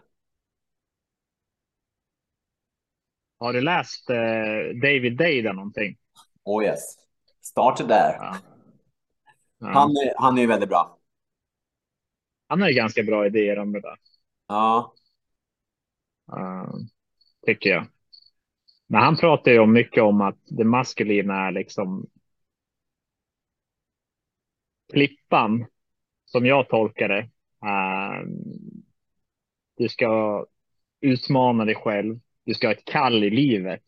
[3.39, 4.15] Har du läst eh,
[4.81, 5.97] David Day någonting?
[6.43, 6.95] Oh yes.
[7.41, 8.15] Starta där.
[8.19, 8.37] Ja.
[9.59, 10.97] Han, är, han är ju väldigt bra.
[12.47, 13.97] Han har ju ganska bra idéer om det där.
[14.47, 14.93] Ja.
[16.31, 16.73] Uh,
[17.45, 17.87] tycker jag.
[18.87, 22.07] Men han pratar ju om mycket om att det maskulina är liksom
[24.93, 25.65] klippan
[26.25, 27.29] som jag tolkar det.
[27.65, 28.29] Uh,
[29.77, 30.45] du ska
[31.01, 32.19] utmana dig själv.
[32.43, 33.83] Du ska ha ett kall i livet.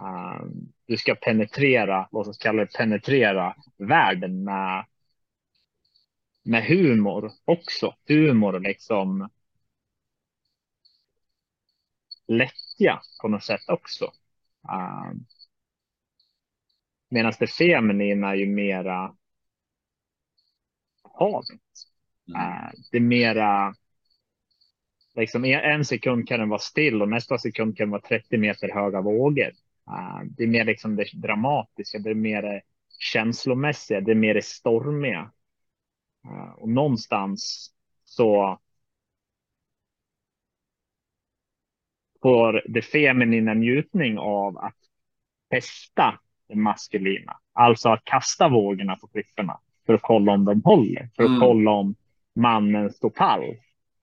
[0.00, 0.46] Uh,
[0.86, 4.86] du ska penetrera, låt oss kalla det penetrera världen med,
[6.42, 7.94] med humor också.
[8.08, 9.28] Humor liksom
[12.26, 14.04] lättja på något sätt också.
[14.68, 15.12] Uh,
[17.08, 19.14] Medan det feminina är ju mera
[21.18, 21.60] havet.
[22.28, 23.74] Uh, det är mera
[25.14, 28.68] liksom en sekund kan den vara still och nästa sekund kan det vara 30 meter
[28.68, 29.52] höga vågor.
[29.90, 32.62] Uh, det är mer liksom det dramatiska, det är mer det
[32.98, 35.30] känslomässiga, det är mer det stormiga.
[36.26, 37.70] Uh, och någonstans
[38.04, 38.60] så
[42.22, 44.76] får det feminina njutning av att
[45.50, 46.18] testa
[46.48, 47.40] det maskulina.
[47.52, 51.40] Alltså att kasta vågorna på klipporna för att kolla om de håller, för att mm.
[51.40, 51.94] kolla om
[52.34, 53.42] mannen står pall.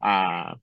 [0.05, 0.57] Uh,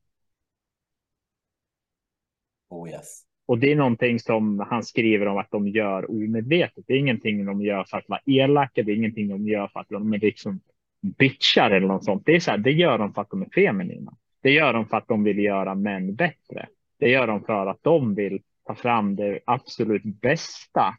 [2.69, 3.28] oh yes.
[3.49, 6.85] Och det är någonting som han skriver om att de gör omedvetet.
[6.87, 8.83] Det är ingenting de gör för att vara elaka.
[8.83, 10.61] Det är ingenting de gör för att de är liksom
[11.01, 12.23] bitchar eller något sånt.
[12.27, 14.17] Det är så här, det gör de för att de är feminina.
[14.43, 16.67] Det gör de för att de vill göra män bättre.
[16.99, 20.95] Det gör de för att de vill ta fram det absolut bästa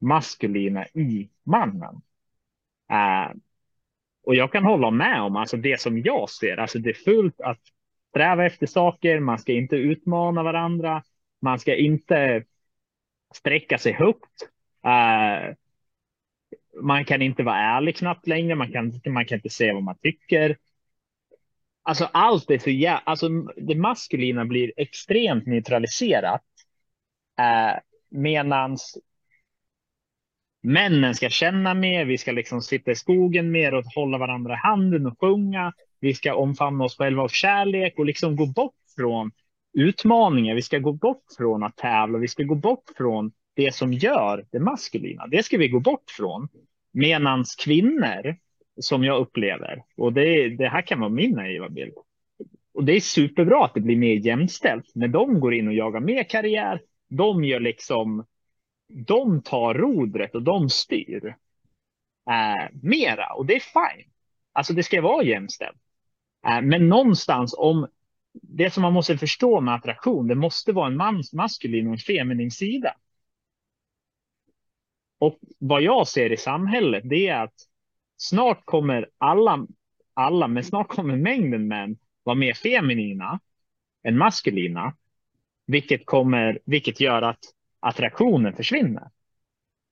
[0.00, 1.94] maskulina i mannen.
[2.92, 3.36] Uh,
[4.24, 6.56] och jag kan hålla med om alltså det som jag ser.
[6.56, 7.60] Alltså det är fullt att
[8.10, 9.20] sträva efter saker.
[9.20, 11.02] Man ska inte utmana varandra.
[11.42, 12.44] Man ska inte
[13.34, 14.42] sträcka sig högt.
[14.86, 15.54] Uh,
[16.82, 18.54] man kan inte vara ärlig knappt längre.
[18.54, 20.56] Man kan, man kan inte säga vad man tycker.
[21.82, 26.42] Alltså allt är så jävla, alltså det maskulina blir extremt neutraliserat.
[27.38, 27.78] Eh,
[28.10, 28.98] medans
[30.62, 34.56] männen ska känna mer, vi ska liksom sitta i skogen mer och hålla varandra i
[34.56, 35.72] handen och sjunga.
[36.00, 39.32] Vi ska omfamna oss själva av kärlek och liksom gå bort från
[39.72, 40.54] utmaningar.
[40.54, 42.18] Vi ska gå bort från att tävla.
[42.18, 45.26] Vi ska gå bort från det som gör det maskulina.
[45.26, 46.48] Det ska vi gå bort från.
[46.92, 48.36] Medans kvinnor
[48.80, 49.84] som jag upplever.
[49.96, 51.94] Och det, det här kan vara min naiva bild.
[52.74, 54.94] Och det är superbra att det blir mer jämställt.
[54.94, 58.26] När de går in och jagar mer karriär, de gör liksom,
[58.88, 61.34] de tar rodret och de styr
[62.30, 64.10] eh, mera och det är fine.
[64.52, 65.78] Alltså det ska vara jämställt.
[66.46, 67.86] Eh, men någonstans om
[68.32, 71.98] det som man måste förstå med attraktion, det måste vara en mans, maskulin och en
[71.98, 72.94] feminin sida.
[75.18, 77.54] Och vad jag ser i samhället, det är att
[78.16, 79.66] snart kommer alla,
[80.14, 83.40] alla, men snart kommer mängden män vara mer feminina
[84.02, 84.96] än maskulina,
[85.66, 87.38] vilket kommer, vilket gör att
[87.80, 89.10] attraktionen försvinner.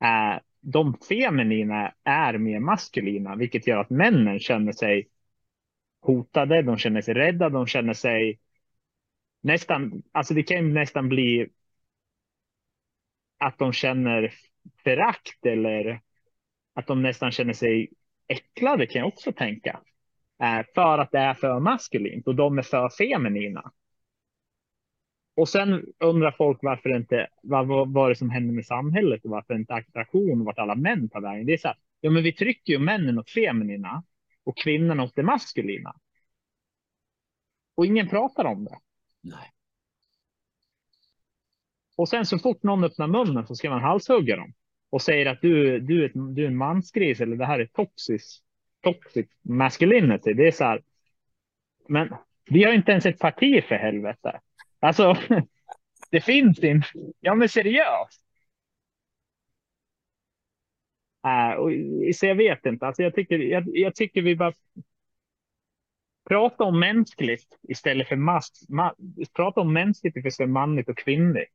[0.04, 5.08] Eh, de feminina är mer maskulina, vilket gör att männen känner sig
[6.00, 8.38] hotade, de känner sig rädda, de känner sig
[9.40, 11.48] nästan, alltså det kan nästan bli
[13.38, 14.32] att de känner
[14.84, 16.00] förakt eller
[16.74, 17.90] att de nästan känner sig
[18.28, 19.80] äcklade kan jag också tänka.
[20.42, 23.72] Eh, för att det är för maskulint och de är för feminina.
[25.36, 29.30] Och sen undrar folk varför inte, vad, vad var det som hände med samhället och
[29.30, 31.46] varför inte attraktion och vart alla män tar vägen.
[31.46, 34.02] Det är så här, ja men vi trycker ju männen åt feminina
[34.44, 35.94] och kvinnorna åt det maskulina.
[37.74, 38.78] Och ingen pratar om det.
[39.20, 39.52] Nej.
[41.96, 44.52] Och sen så fort någon öppnar munnen så ska man halshugga dem
[44.90, 48.42] och säger att du, du, är, du är en mansgris eller det här är toxic,
[48.82, 50.32] toxic masculinity.
[50.32, 50.82] Det är så här.
[51.88, 52.14] Men
[52.50, 54.40] vi har inte ens ett parti för helvete.
[54.80, 55.16] Alltså,
[56.10, 56.88] det finns inte.
[57.20, 58.24] Ja, men seriöst.
[61.26, 61.70] Uh, och,
[62.14, 62.86] så jag vet inte.
[62.86, 64.52] Alltså, jag, tycker, jag, jag tycker vi bara.
[66.28, 68.94] prata om mänskligt istället för mass, ma,
[69.36, 71.52] prata om mänskligt istället för manligt och kvinnligt.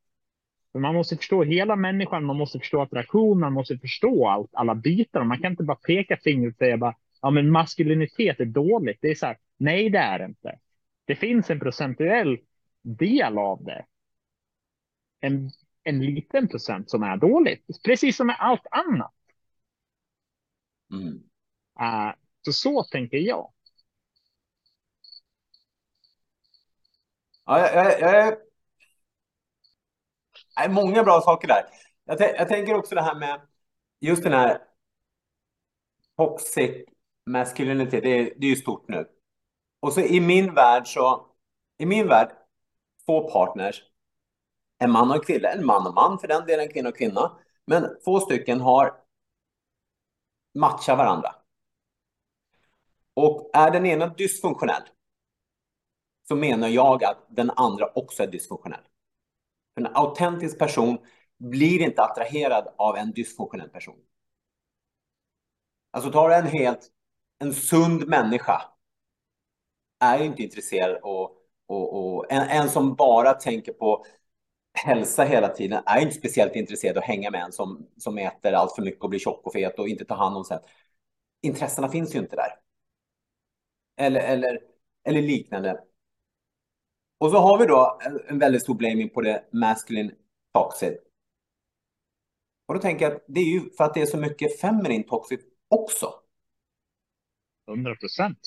[0.71, 4.75] För man måste förstå hela människan, man måste förstå attraktion, man måste förstå allt, alla
[4.75, 5.23] bitar.
[5.23, 8.97] Man kan inte bara peka fingret och säga bara, ja men maskulinitet är dåligt.
[9.01, 10.59] Det är så här, nej det är det inte.
[11.05, 12.37] Det finns en procentuell
[12.83, 13.85] del av det.
[15.21, 15.51] En,
[15.83, 19.13] en liten procent som är dåligt, precis som med allt annat.
[21.01, 21.23] Mm.
[21.81, 23.51] Uh, så så tänker jag.
[27.45, 28.37] Ja, jag, jag,
[30.55, 31.65] jag, många bra saker där.
[32.05, 33.41] Jag, jag, tänker också det här med
[33.99, 34.61] just den här
[36.17, 36.85] toxic
[37.25, 38.01] masculinity.
[38.01, 39.07] Det är, det är ju stort nu.
[39.79, 41.27] Och så i min värld så,
[41.77, 42.31] i min värld,
[43.05, 43.83] två partners,
[44.77, 47.39] en man och en kvinna, en man och man för den delen, kvinna och kvinna.
[47.65, 49.04] Men två stycken har
[50.55, 51.35] matchat varandra.
[53.13, 54.83] Och är den ena dysfunktionell
[56.27, 58.83] så menar jag att den andra också är dysfunktionell.
[59.73, 60.97] För en autentisk person
[61.37, 63.95] blir inte attraherad av en dysfunktionell person.
[65.91, 66.91] Alltså tar du en helt,
[67.39, 68.61] en sund människa
[69.99, 71.37] är inte intresserad och,
[71.67, 74.05] och, och en, en som bara tänker på
[74.75, 78.53] hälsa hela tiden är inte speciellt intresserad av att hänga med en som, som äter
[78.53, 80.59] allt för mycket och blir tjock och fet och inte tar hand om sig.
[81.41, 82.59] Intressena finns ju inte där.
[83.97, 84.59] Eller, eller,
[85.03, 85.83] eller liknande.
[87.17, 90.11] Och så har vi då en väldigt stor blaming på det masculine
[90.53, 90.93] toxic.
[92.65, 95.03] Och då tänker jag att det är ju för att det är så mycket feminine
[95.03, 96.13] toxic också.
[97.67, 98.39] 100 procent.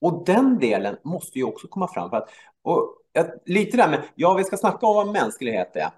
[0.00, 2.10] Och den delen måste ju också komma fram.
[2.10, 2.30] För att,
[2.62, 3.02] och
[3.44, 5.90] lite där med, ja vi ska snacka om vad mänsklighet är.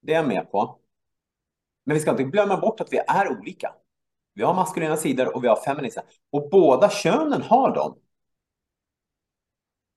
[0.00, 0.78] Det är jag med på.
[1.84, 3.74] Men vi ska inte glömma bort att vi är olika.
[4.34, 6.02] Vi har maskulina sidor och vi har feminina.
[6.30, 7.98] Och båda könen har dem.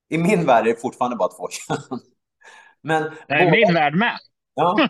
[0.09, 1.99] I min värld är det fortfarande bara två kön.
[2.81, 4.17] Men det är båda, min värld med.
[4.53, 4.89] Ja,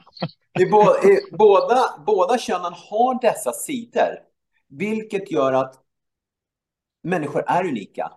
[0.60, 4.20] i bo, i, båda, båda könen har dessa sidor.
[4.68, 5.76] Vilket gör att
[7.04, 8.12] människor är unika.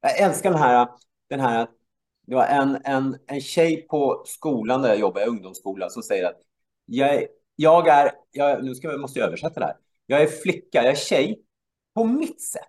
[0.00, 0.88] Jag älskar den här,
[1.28, 1.68] den här
[2.30, 6.40] det var en, en, en tjej på skolan där jag jobbar, ungdomsskola, som säger att
[6.84, 9.76] jag, jag är, jag, nu ska, måste jag översätta det här.
[10.06, 11.42] Jag är flicka, jag är tjej
[11.94, 12.62] på mitt sätt.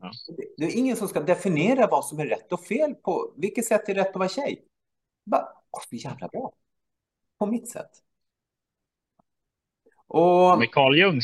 [0.00, 0.10] Ja.
[0.56, 3.88] Det är ingen som ska definiera vad som är rätt och fel på vilket sätt
[3.88, 4.64] är rätt att vara tjej.
[5.24, 6.52] Bara, åh, det är jävla bra.
[7.38, 7.90] På mitt sätt.
[10.06, 10.58] Och...
[10.58, 11.20] Med Carl Jung.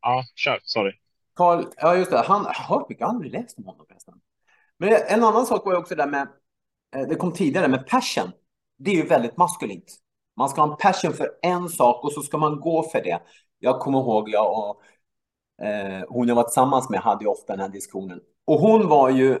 [0.00, 0.60] Ja, kör.
[0.62, 0.92] Sorry.
[1.34, 2.18] Carl, ja just det.
[2.18, 4.20] Han har hört mycket, aldrig läst om honom förresten.
[4.78, 6.28] Men en annan sak var ju också det där med,
[6.96, 8.30] eh, det kom tidigare, med passion.
[8.78, 9.96] Det är ju väldigt maskulint.
[10.36, 13.22] Man ska ha en passion för en sak och så ska man gå för det.
[13.58, 14.82] Jag kommer ihåg, jag och
[15.66, 18.20] eh, hon jag var tillsammans med hade ju ofta den här diskussionen.
[18.44, 19.38] Och hon var ju...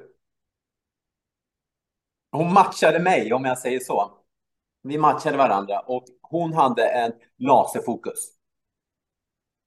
[2.32, 4.10] Hon matchade mig, om jag säger så.
[4.82, 8.32] Vi matchade varandra och hon hade en laserfokus.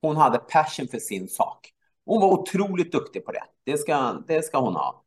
[0.02, 1.74] Hon hade passion för sin sak.
[2.06, 3.44] Hon var otroligt duktig på det.
[3.64, 5.04] Det ska, det ska hon ha.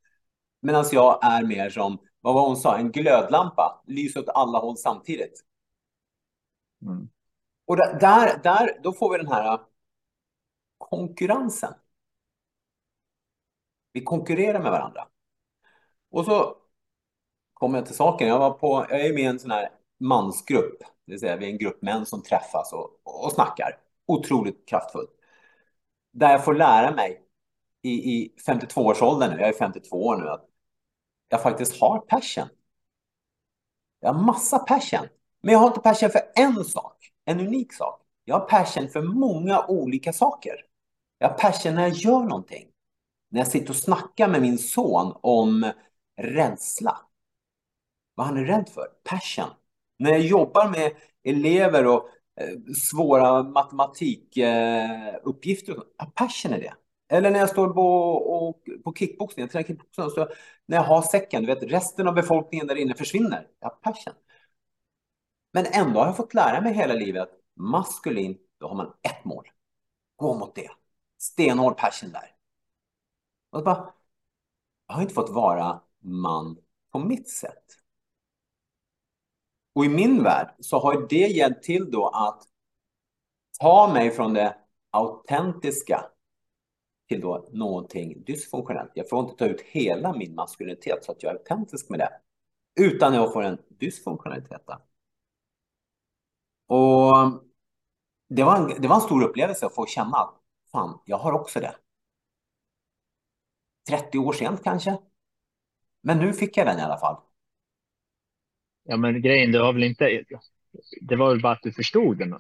[0.63, 3.83] Medan jag är mer som, vad var hon sa, en glödlampa.
[3.87, 5.45] Lyser åt alla håll samtidigt.
[6.83, 7.09] Mm.
[7.67, 9.61] Och där, där, då får vi den här
[10.79, 11.75] konkurrensen.
[13.93, 15.09] Vi konkurrerar med varandra.
[16.11, 16.57] Och så
[17.53, 18.29] kommer jag till saken.
[18.29, 19.69] Jag, var på, jag är med i en sån här
[20.01, 20.79] mansgrupp.
[20.79, 23.79] Det vill säga vi är en grupp män som träffas och, och snackar.
[24.07, 25.11] Otroligt kraftfullt.
[26.13, 27.23] Där jag får lära mig
[27.83, 30.49] i, i 52-årsåldern, jag är 52 år nu, att
[31.33, 32.49] jag faktiskt har passion.
[34.01, 35.09] Jag har massa passion.
[35.43, 38.03] Men jag har inte passion för en sak, en unik sak.
[38.25, 40.55] Jag har passion för många olika saker.
[41.19, 42.69] Jag har passion när jag gör någonting.
[43.31, 45.73] När jag sitter och snackar med min son om
[46.17, 47.01] rädsla.
[48.15, 48.87] Vad han är rädd för.
[49.05, 49.51] Passion.
[49.99, 50.93] När jag jobbar med
[51.25, 52.09] elever och
[52.41, 55.73] eh, svåra matematikuppgifter.
[55.73, 56.75] Eh, jag har passion i det.
[57.13, 60.29] Eller när jag står på, och, på kickboxning, jag tränar kickboxning, så
[60.67, 63.49] när jag har säcken, du vet, resten av befolkningen där inne försvinner.
[63.61, 64.15] Jag har passion.
[65.53, 69.25] Men ändå har jag fått lära mig hela livet att maskulin, då har man ett
[69.25, 69.49] mål.
[70.17, 70.71] Gå mot det.
[71.19, 72.35] Stenhård passion där.
[73.51, 73.93] Och bara,
[74.87, 76.59] jag har inte fått vara man
[76.93, 77.65] på mitt sätt.
[79.75, 82.43] Och i min värld så har det hjälpt till då att
[83.61, 84.57] ta mig från det
[84.91, 86.12] autentiska
[87.13, 88.91] till då någonting dysfunktionellt.
[88.95, 92.11] Jag får inte ta ut hela min maskulinitet så att jag är autentisk med det.
[92.81, 94.63] Utan jag får en dysfunktionalitet.
[96.67, 97.13] Och
[98.29, 100.35] det var, en, det var en stor upplevelse att få känna att
[100.73, 101.75] fan, jag har också det.
[103.89, 104.99] 30 år sent kanske.
[106.01, 107.17] Men nu fick jag den i alla fall.
[108.85, 110.25] Ja, men grejen, du har väl inte...
[111.01, 112.31] Det var väl bara att du förstod den?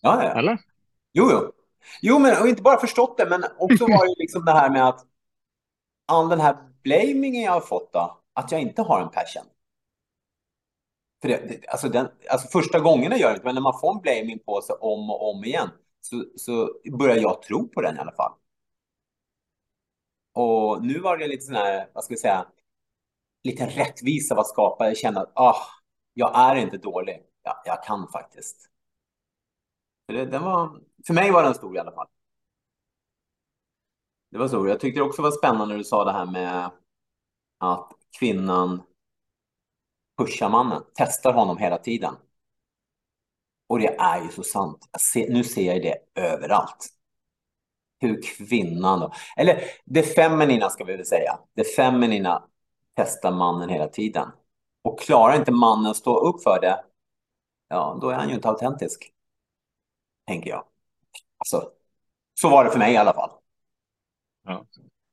[0.00, 0.38] Ja, ja.
[0.38, 0.58] Eller?
[1.12, 1.52] Jo, jo.
[2.02, 4.88] Jo, men och inte bara förstått det, men också var det liksom det här med
[4.88, 5.06] att
[6.06, 9.44] all den här blamingen jag har fått då, att jag inte har en passion.
[11.22, 13.94] För det, det, alltså, den, alltså första gångerna gör det inte, men när man får
[13.94, 15.68] en blaming på sig om och om igen
[16.00, 18.32] så, så börjar jag tro på den i alla fall.
[20.34, 22.46] Och nu var det lite sån här, vad ska jag säga,
[23.44, 24.86] lite rättvisa vad skapa.
[24.86, 25.56] Jag känner att ah,
[26.14, 27.22] jag är inte dålig.
[27.42, 28.68] Ja, jag kan faktiskt.
[30.06, 32.08] För, det, den var, för mig var den stor i alla fall.
[34.30, 34.68] Det var så.
[34.68, 36.70] Jag tyckte det också var spännande när du sa det här med
[37.58, 38.82] att kvinnan
[40.18, 42.14] pushar mannen, testar honom hela tiden.
[43.66, 44.88] Och det är ju så sant.
[45.12, 46.88] Ser, nu ser jag det överallt.
[48.00, 51.38] Hur kvinnan då, eller det feminina ska vi väl säga.
[51.54, 52.48] Det feminina
[52.94, 54.28] testar mannen hela tiden.
[54.82, 56.84] Och klarar inte mannen att stå upp för det,
[57.68, 59.12] ja, då är han ju inte autentisk.
[60.26, 60.71] Tänker jag.
[61.42, 61.70] Alltså,
[62.40, 63.30] så var det för mig i alla fall.
[64.44, 64.66] Ja.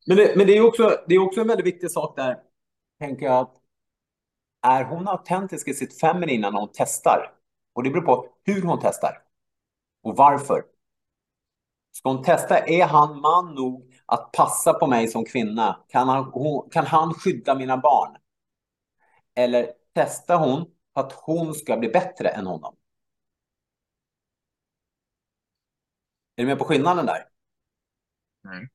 [0.08, 2.38] Men, det, men det, är också, det är också en väldigt viktig sak där,
[3.00, 3.56] tänker jag, att
[4.62, 7.34] är hon autentisk i sitt feminina när hon testar?
[7.74, 9.22] Och det beror på hur hon testar
[10.04, 10.64] och varför.
[11.92, 15.86] Ska hon testa, är han man nog att passa på mig som kvinna?
[15.88, 16.32] Kan han,
[16.72, 18.18] kan han skydda mina barn?
[19.36, 22.76] Eller testar hon på att hon ska bli bättre än honom?
[26.40, 27.26] Är du med på skillnaden där?
[28.46, 28.70] Mm.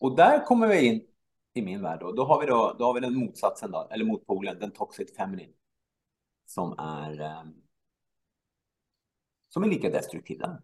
[0.00, 1.06] Och där kommer vi in
[1.54, 2.00] i min värld.
[2.00, 5.16] Då, då, har, vi då, då har vi den motsatsen, då, eller motpolen, den toxic
[5.16, 5.52] feminine.
[6.46, 7.44] Som är, eh,
[9.48, 10.38] som är lika destruktiv.
[10.38, 10.62] Den.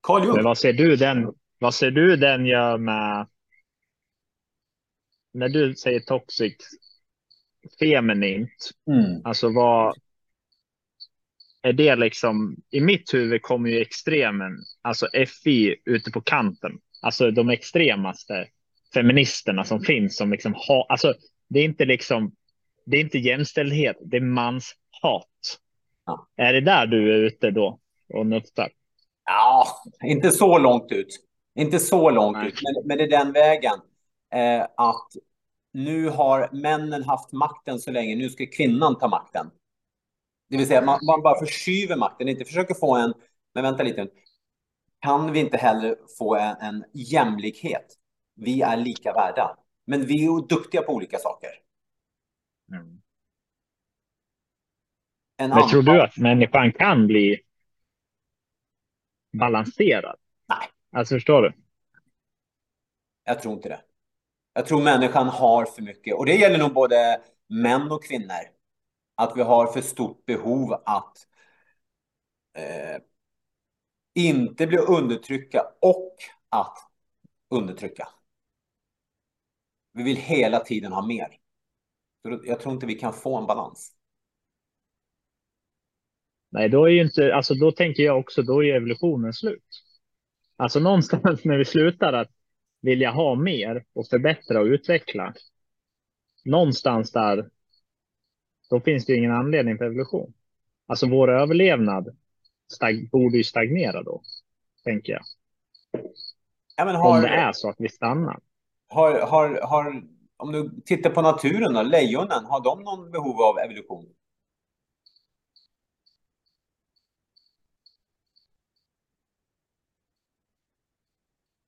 [0.00, 0.34] Carl Jung.
[0.34, 3.28] Men vad ser du den, vad ser du den gör med
[5.32, 6.56] när du säger toxic
[7.80, 9.20] feminint, Mm.
[9.24, 9.96] alltså vad
[11.62, 15.08] är det liksom, i mitt huvud kommer ju extremen, alltså
[15.42, 18.46] FI ute på kanten, alltså de extremaste
[18.94, 21.14] feministerna som finns som liksom har, alltså
[21.48, 22.34] det är inte liksom,
[22.86, 25.28] det är inte jämställdhet, det är mans hat.
[26.06, 26.28] Ja.
[26.36, 27.78] Är det där du är ute då
[28.14, 28.68] och nuttar?
[29.24, 29.66] Ja,
[30.04, 31.18] inte så långt ut.
[31.54, 32.48] Inte så långt Nej.
[32.48, 33.74] ut, men, men det är den vägen.
[34.34, 35.08] Eh, att
[35.72, 39.50] nu har männen haft makten så länge, nu ska kvinnan ta makten.
[40.52, 43.14] Det vill säga man, man bara förskyver makten, inte försöker få en,
[43.54, 44.08] men vänta lite,
[45.00, 47.86] kan vi inte heller få en, en jämlikhet?
[48.34, 51.50] Vi är lika värda, men vi är ju duktiga på olika saker.
[55.36, 57.40] En Men tror annan- du att människan kan bli
[59.38, 60.16] balanserad?
[60.48, 60.68] Nej.
[60.92, 61.52] Alltså förstår du?
[63.24, 63.80] Jag tror inte det.
[64.52, 68.42] Jag tror människan har för mycket, och det gäller nog både män och kvinnor,
[69.22, 71.26] att vi har för stort behov att
[72.54, 73.02] eh,
[74.14, 76.16] inte bli undertrycka och
[76.48, 76.78] att
[77.50, 78.08] undertrycka.
[79.92, 81.38] Vi vill hela tiden ha mer.
[82.44, 83.92] Jag tror inte vi kan få en balans.
[86.50, 89.82] Nej, då är ju inte, alltså då tänker jag också, då är evolutionen slut.
[90.56, 92.30] Alltså någonstans när vi slutar att
[92.80, 95.34] vilja ha mer och förbättra och utveckla.
[96.44, 97.50] Någonstans där,
[98.72, 100.32] då finns det ju ingen anledning för evolution.
[100.86, 102.16] Alltså vår överlevnad
[102.72, 104.22] stag, borde ju stagnera då,
[104.84, 105.22] tänker jag.
[106.76, 108.40] Ja, men Om har, det är så att vi stannar.
[108.88, 110.02] har, har, har,
[110.36, 114.14] om du tittar på naturen, då, lejonen, har de någon behov av evolution?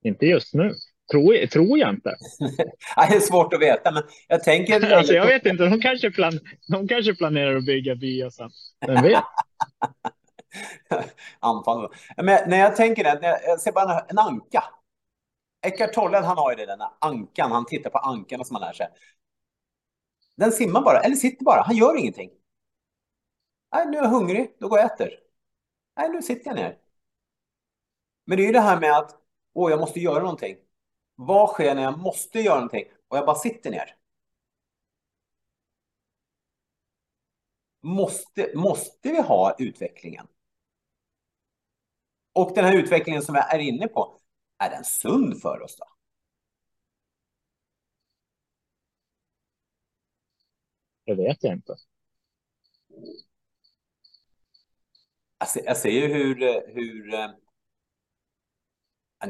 [0.02, 0.74] Inte just nu.
[1.11, 2.11] Tror, tror jag inte.
[2.96, 4.92] Det är svårt att veta, men jag tänker...
[4.96, 8.50] Alltså jag vet inte, de kanske, plan, de kanske planerar att bygga byar sen.
[8.86, 9.24] Vem vet?
[11.40, 11.88] Anfall.
[12.16, 14.64] Men när jag tänker det, jag ser bara en anka.
[15.66, 17.52] Eckart Tolle, han har ju det, den där ankan.
[17.52, 18.88] Han tittar på ankarna som han lär sig.
[20.36, 21.62] Den simmar bara, eller sitter bara.
[21.62, 22.30] Han gör ingenting.
[23.74, 24.57] Nej, nu är jag hungrig.
[24.61, 25.11] Då går jag och äter.
[25.96, 26.78] Nej, nu sitter jag ner.
[28.26, 29.11] Men det är ju det här med att,
[29.55, 30.57] åh, jag måste göra någonting.
[31.15, 33.97] Vad sker när jag måste göra någonting och jag bara sitter ner?
[37.83, 40.27] Måste, måste vi ha utvecklingen?
[42.33, 44.19] Och den här utvecklingen som jag är inne på,
[44.59, 45.85] är den sund för oss då?
[51.07, 51.77] Det vet jag inte.
[55.39, 57.15] Jag ser, jag ser ju hur, eh, hur...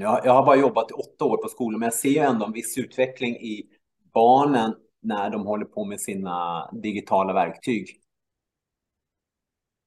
[0.01, 2.53] Jag, jag har bara jobbat i åtta år på skolan, men jag ser ändå en
[2.53, 3.67] viss utveckling i
[4.15, 8.01] barnen när de håller på med sina digitala verktyg.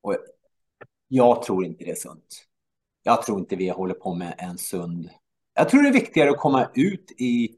[0.01, 0.17] Och
[1.07, 2.47] jag tror inte det är sunt.
[3.03, 5.09] Jag tror inte vi håller på med en sund...
[5.53, 7.57] Jag tror det är viktigare att komma ut i,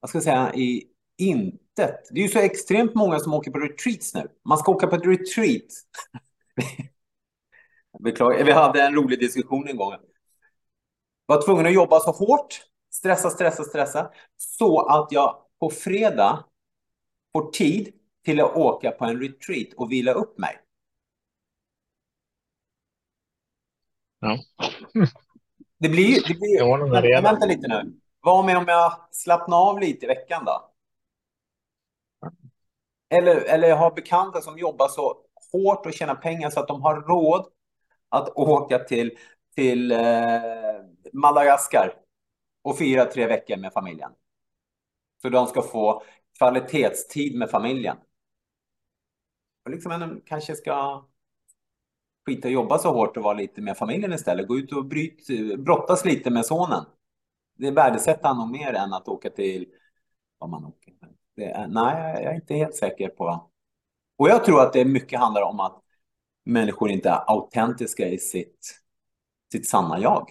[0.00, 0.84] vad ska jag säga, i
[1.18, 2.08] intet.
[2.10, 4.28] Det är ju så extremt många som åker på retreats nu.
[4.44, 5.62] Man ska åka på ett retreat.
[8.04, 9.92] Beklagar, vi hade en rolig diskussion en gång.
[11.26, 16.44] Var tvungen att jobba så hårt, stressa, stressa, stressa, så att jag på fredag
[17.32, 17.92] får tid
[18.24, 20.60] till att åka på en retreat och vila upp mig.
[24.20, 24.38] Ja.
[25.78, 28.00] Det blir Det blir, vänta, vänta lite nu.
[28.20, 30.70] Vad med om jag slappnar av lite i veckan då?
[33.10, 35.16] Eller, eller jag har bekanta som jobbar så
[35.52, 37.46] hårt och tjänar pengar så att de har råd
[38.08, 39.18] att åka till,
[39.54, 39.98] till eh,
[41.12, 41.94] Madagaskar
[42.62, 44.10] och fira tre veckor med familjen.
[45.22, 46.02] Så de ska få
[46.38, 47.96] kvalitetstid med familjen.
[49.64, 51.04] Och liksom en kanske ska
[52.26, 54.48] skita och jobba så hårt och vara lite med familjen istället.
[54.48, 55.26] Gå ut och bryt,
[55.58, 56.84] brottas lite med sonen.
[57.56, 59.66] Det värdesätter han nog mer än att åka till
[60.38, 60.94] vad man åker.
[61.36, 63.50] Det nej, jag är inte helt säker på.
[64.16, 65.82] Och jag tror att det mycket handlar om att
[66.44, 68.83] människor inte är autentiska i sitt,
[69.54, 70.28] sitt sanna jag.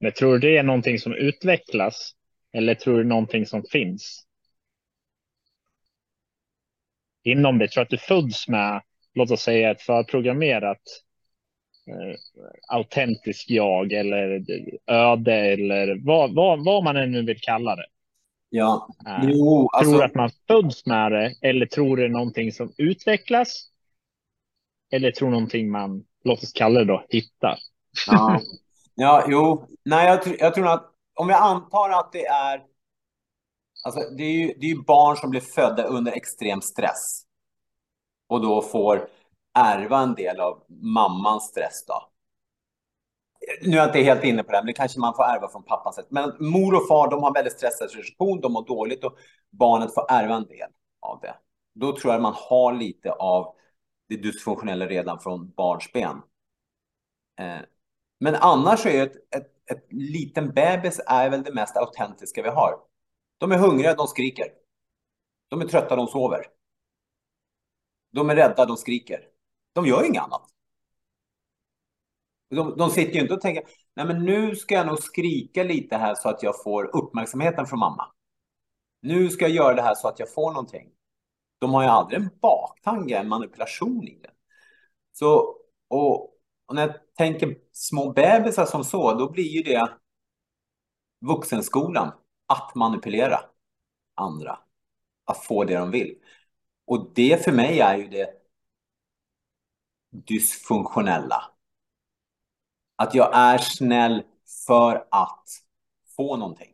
[0.00, 2.12] Men tror du det är någonting som utvecklas
[2.52, 4.26] eller tror du någonting som finns?
[7.22, 8.82] Inom det, tror du att du föds med,
[9.14, 10.82] låt oss säga ett förprogrammerat
[11.86, 12.16] eh,
[12.68, 14.44] autentiskt jag eller
[14.86, 17.86] öde eller vad, vad, vad man än nu vill kalla det.
[18.48, 19.92] Ja, äh, jo, alltså...
[19.92, 23.70] Tror att man föds med det eller tror det är någonting som utvecklas?
[24.90, 27.58] Eller tror någonting man, låt oss kalla det då, hittar?
[28.06, 28.40] Ja,
[28.94, 32.62] ja jo, nej, jag, jag tror att om jag antar att det är,
[33.84, 37.22] alltså det är ju, det är ju barn som blir födda under extrem stress
[38.28, 39.08] och då får
[39.54, 42.08] ärva en del av mammans stress då
[43.62, 45.62] nu är jag inte helt inne på det, men det kanske man får ärva från
[45.62, 45.92] pappan.
[46.08, 49.16] Men mor och far, de har väldigt stressad situation, de mår dåligt och
[49.50, 50.68] barnet får ärva en del
[51.00, 51.34] av det.
[51.74, 53.54] Då tror jag man har lite av
[54.08, 56.22] det dysfunktionella redan från barnsben.
[57.38, 57.58] Eh,
[58.20, 62.80] men annars är ett, ett, ett liten bebis är väl det mest autentiska vi har.
[63.38, 64.46] De är hungriga, de skriker.
[65.48, 66.46] De är trötta, de sover.
[68.12, 69.20] De är rädda, de skriker.
[69.72, 70.50] De gör inget annat.
[72.50, 75.96] De, de sitter ju inte och tänker, nej men nu ska jag nog skrika lite
[75.96, 78.12] här så att jag får uppmärksamheten från mamma.
[79.02, 80.95] Nu ska jag göra det här så att jag får någonting.
[81.58, 84.30] De har ju aldrig en baktanke, en manipulation i det.
[85.12, 85.56] Så,
[85.88, 86.22] och,
[86.66, 89.88] och när jag tänker små bebisar som så, då blir ju det
[91.20, 92.12] vuxenskolan,
[92.46, 93.40] att manipulera
[94.14, 94.58] andra,
[95.24, 96.18] att få det de vill.
[96.86, 98.30] Och det för mig är ju det
[100.10, 101.50] dysfunktionella.
[102.96, 104.22] Att jag är snäll
[104.66, 105.48] för att
[106.16, 106.72] få någonting.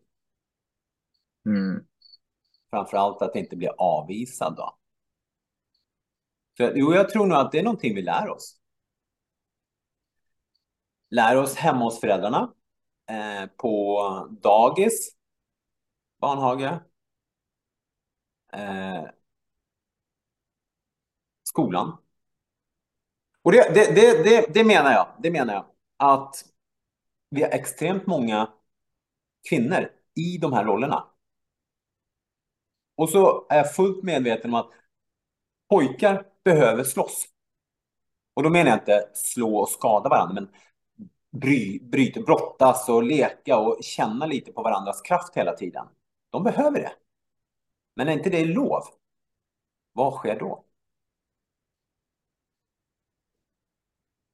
[1.46, 1.86] Mm.
[2.72, 4.78] Framförallt att inte bli avvisad då.
[6.56, 8.58] För, jo, jag tror nog att det är någonting vi lär oss.
[11.10, 12.54] Lär oss hemma hos föräldrarna,
[13.10, 15.16] eh, på dagis,
[16.20, 16.80] barnhage,
[18.52, 19.04] eh,
[21.42, 21.96] skolan.
[23.42, 25.08] Och det, det, det, det, det menar jag.
[25.22, 25.64] Det menar jag
[25.96, 26.44] att
[27.30, 28.52] vi har extremt många
[29.48, 31.11] kvinnor i de här rollerna.
[32.94, 34.70] Och så är jag fullt medveten om att
[35.68, 37.26] pojkar behöver slåss.
[38.34, 40.48] Och då menar jag inte slå och skada varandra, men
[41.40, 45.86] bry, bryta, brottas och leka och känna lite på varandras kraft hela tiden.
[46.30, 46.92] De behöver det.
[47.96, 48.82] Men är inte det lov,
[49.92, 50.64] vad sker då?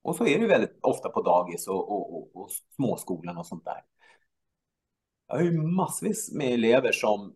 [0.03, 3.65] Och så är det väldigt ofta på dagis och, och, och, och småskolan och sånt
[3.65, 3.85] där.
[5.27, 7.35] Jag har ju massvis med elever som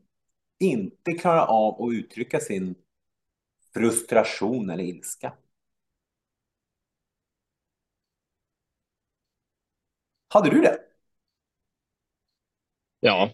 [0.62, 2.74] inte klarar av att uttrycka sin
[3.74, 5.32] frustration eller ilska.
[10.28, 10.78] Hade du det?
[13.00, 13.32] Ja.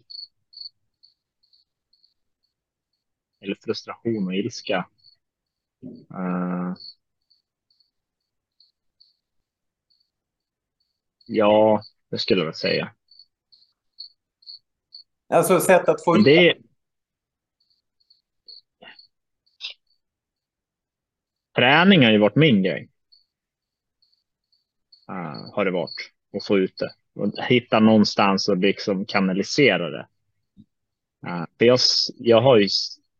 [3.40, 4.88] Eller frustration och ilska.
[6.14, 6.74] Uh,
[11.30, 12.92] Ja, det skulle jag säga.
[15.28, 16.54] Alltså sätt att få ut det.
[21.58, 22.88] Träning har ju varit min grej.
[25.10, 26.12] Uh, har det varit.
[26.32, 26.90] och få ut det.
[27.14, 30.06] Och hitta någonstans och liksom kanalisera det.
[31.26, 31.78] Uh, för jag,
[32.18, 32.68] jag, har ju,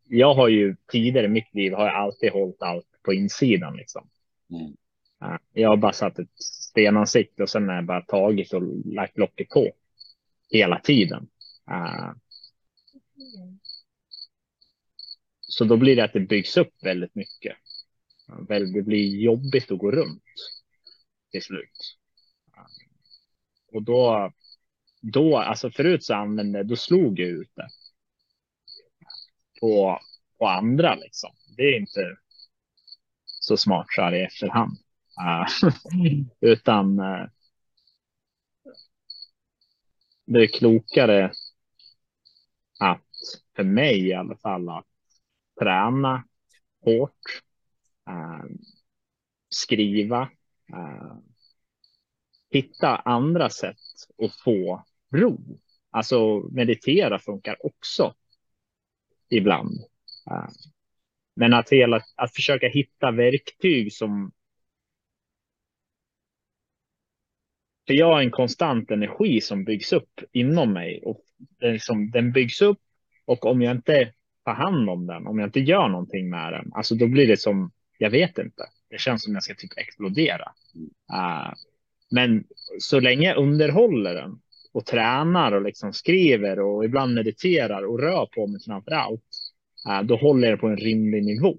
[0.07, 3.75] jag har ju tidigare i mitt liv har jag alltid hållit allt på insidan.
[3.75, 4.09] Liksom.
[4.49, 4.65] Mm.
[5.23, 9.17] Uh, jag har bara satt ett stenansikte och sen har jag bara tagit och lagt
[9.17, 9.71] locket på
[10.51, 11.27] hela tiden.
[15.41, 17.55] Så då blir det att det byggs upp väldigt mycket.
[18.47, 20.23] Det blir jobbigt att gå runt
[21.31, 21.97] till slut.
[23.73, 24.31] Och då,
[25.01, 27.69] då alltså förut så använde, då slog jag ut det.
[29.59, 29.99] På,
[30.37, 31.29] på andra liksom.
[31.57, 32.17] Det är inte
[33.25, 34.77] så smart så här i efterhand.
[35.19, 35.71] Uh,
[36.51, 37.27] utan uh,
[40.25, 41.31] det är klokare
[42.79, 43.05] att,
[43.55, 44.87] för mig i alla fall, att
[45.59, 46.23] träna
[46.85, 47.41] hårt,
[48.09, 48.57] Ehm,
[49.49, 50.29] skriva,
[50.73, 51.21] ehm,
[52.51, 53.77] hitta andra sätt
[54.23, 55.59] att få ro.
[55.91, 58.13] Alltså meditera funkar också
[59.29, 59.79] ibland.
[60.31, 60.51] Ehm,
[61.35, 64.31] men att, hela, att försöka hitta verktyg som
[67.89, 72.31] För jag har en konstant energi som byggs upp inom mig och den, liksom, den
[72.31, 72.79] byggs upp
[73.25, 74.13] och om jag inte
[74.45, 77.37] tar hand om den, om jag inte gör någonting med den, alltså då blir det
[77.37, 80.51] som, jag vet inte, det känns som jag ska typ explodera.
[81.13, 81.53] Uh,
[82.11, 82.43] men
[82.79, 84.39] så länge jag underhåller den
[84.71, 89.23] och tränar och liksom skriver och ibland mediterar och rör på mig framför allt,
[89.89, 91.57] uh, då håller jag det på en rimlig nivå.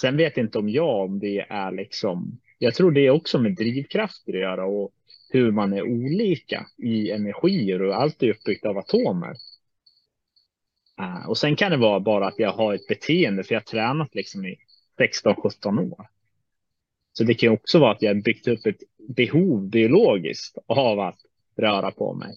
[0.00, 3.54] Sen vet inte om jag om det är liksom jag tror det är också med
[3.54, 4.92] drivkrafter att göra och
[5.30, 9.36] hur man är olika i energier och allt är uppbyggt av atomer.
[10.98, 13.64] Eh, och sen kan det vara bara att jag har ett beteende för jag har
[13.64, 14.56] tränat liksom i
[14.98, 16.06] 16-17 år.
[17.12, 21.18] Så det kan också vara att jag byggt upp ett behov biologiskt av att
[21.56, 22.34] röra på mig.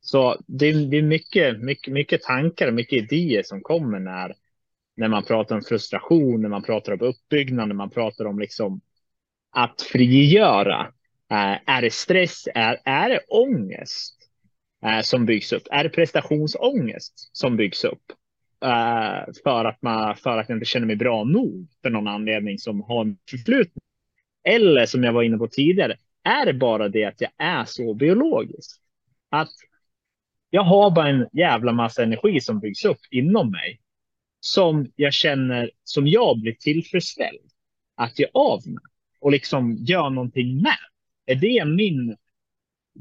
[0.00, 4.34] Så det, det är mycket, mycket, mycket tankar och mycket idéer som kommer när,
[4.96, 8.80] när man pratar om frustration, när man pratar om uppbyggnad, när man pratar om liksom
[9.50, 10.80] att frigöra.
[11.30, 12.48] Eh, är det stress?
[12.54, 14.19] Är, är det ångest
[14.84, 15.62] Eh, som byggs upp?
[15.70, 18.02] Är det prestationsångest som byggs upp?
[18.64, 22.58] Eh, för, att man, för att jag inte känner mig bra nog för någon anledning
[22.58, 23.16] som har en.
[24.44, 27.94] Eller som jag var inne på tidigare, är det bara det att jag är så
[27.94, 28.80] biologisk?
[29.30, 29.50] Att
[30.50, 33.80] jag har bara en jävla massa energi som byggs upp inom mig
[34.40, 37.50] som jag känner som jag blir tillfredsställd
[37.94, 38.82] att ge av med
[39.20, 40.78] och liksom gör någonting med.
[41.26, 42.16] Är det min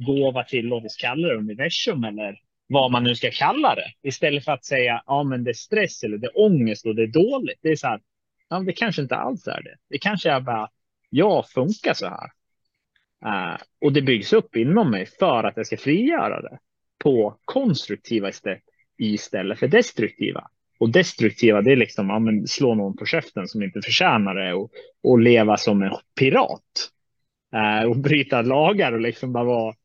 [0.06, 3.92] gåva till, låt oss kalla det universum eller vad man nu ska kalla det.
[4.04, 7.04] Istället för att säga, ja men det är stress eller det är ångest och det
[7.04, 7.60] är dåligt.
[7.62, 8.02] Det är så här,
[8.50, 9.76] ja det kanske inte alls är det.
[9.90, 10.70] Det kanske är bara,
[11.10, 12.30] jag funkar så här.
[13.26, 16.60] Uh, och det byggs upp inom mig för att jag ska frigöra det
[17.04, 18.64] på konstruktiva istället,
[18.98, 20.48] istället för destruktiva.
[20.80, 24.54] Och destruktiva, det är liksom ja, men slå någon på käften som inte förtjänar det
[24.54, 24.72] och,
[25.04, 26.90] och leva som en pirat.
[27.56, 29.76] Uh, och bryta lagar och liksom bara vara,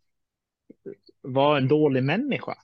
[1.24, 2.54] vara en dålig människa.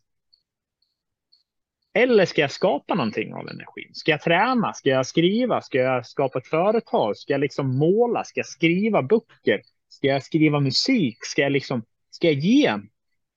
[1.95, 3.95] Eller ska jag skapa någonting av energin?
[3.95, 4.73] Ska jag träna?
[4.73, 5.61] Ska jag skriva?
[5.61, 7.17] Ska jag skapa ett företag?
[7.17, 8.25] Ska jag liksom måla?
[8.25, 9.63] Ska jag skriva böcker?
[9.89, 11.19] Ska jag skriva musik?
[11.21, 12.79] Ska jag liksom, ska jag ge,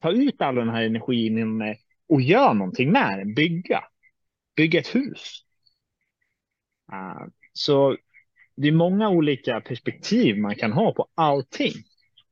[0.01, 1.61] ta ut all den här energin
[2.09, 3.83] och göra någonting med den, bygga?
[4.55, 5.43] bygga ett hus.
[6.93, 7.97] Uh, så
[8.55, 11.73] det är många olika perspektiv man kan ha på allting.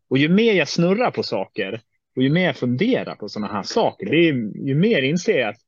[0.08, 1.82] Och ju mer jag snurrar på saker
[2.16, 4.34] och ju mer jag funderar på sådana här saker, det är,
[4.68, 5.62] ju mer inser jag att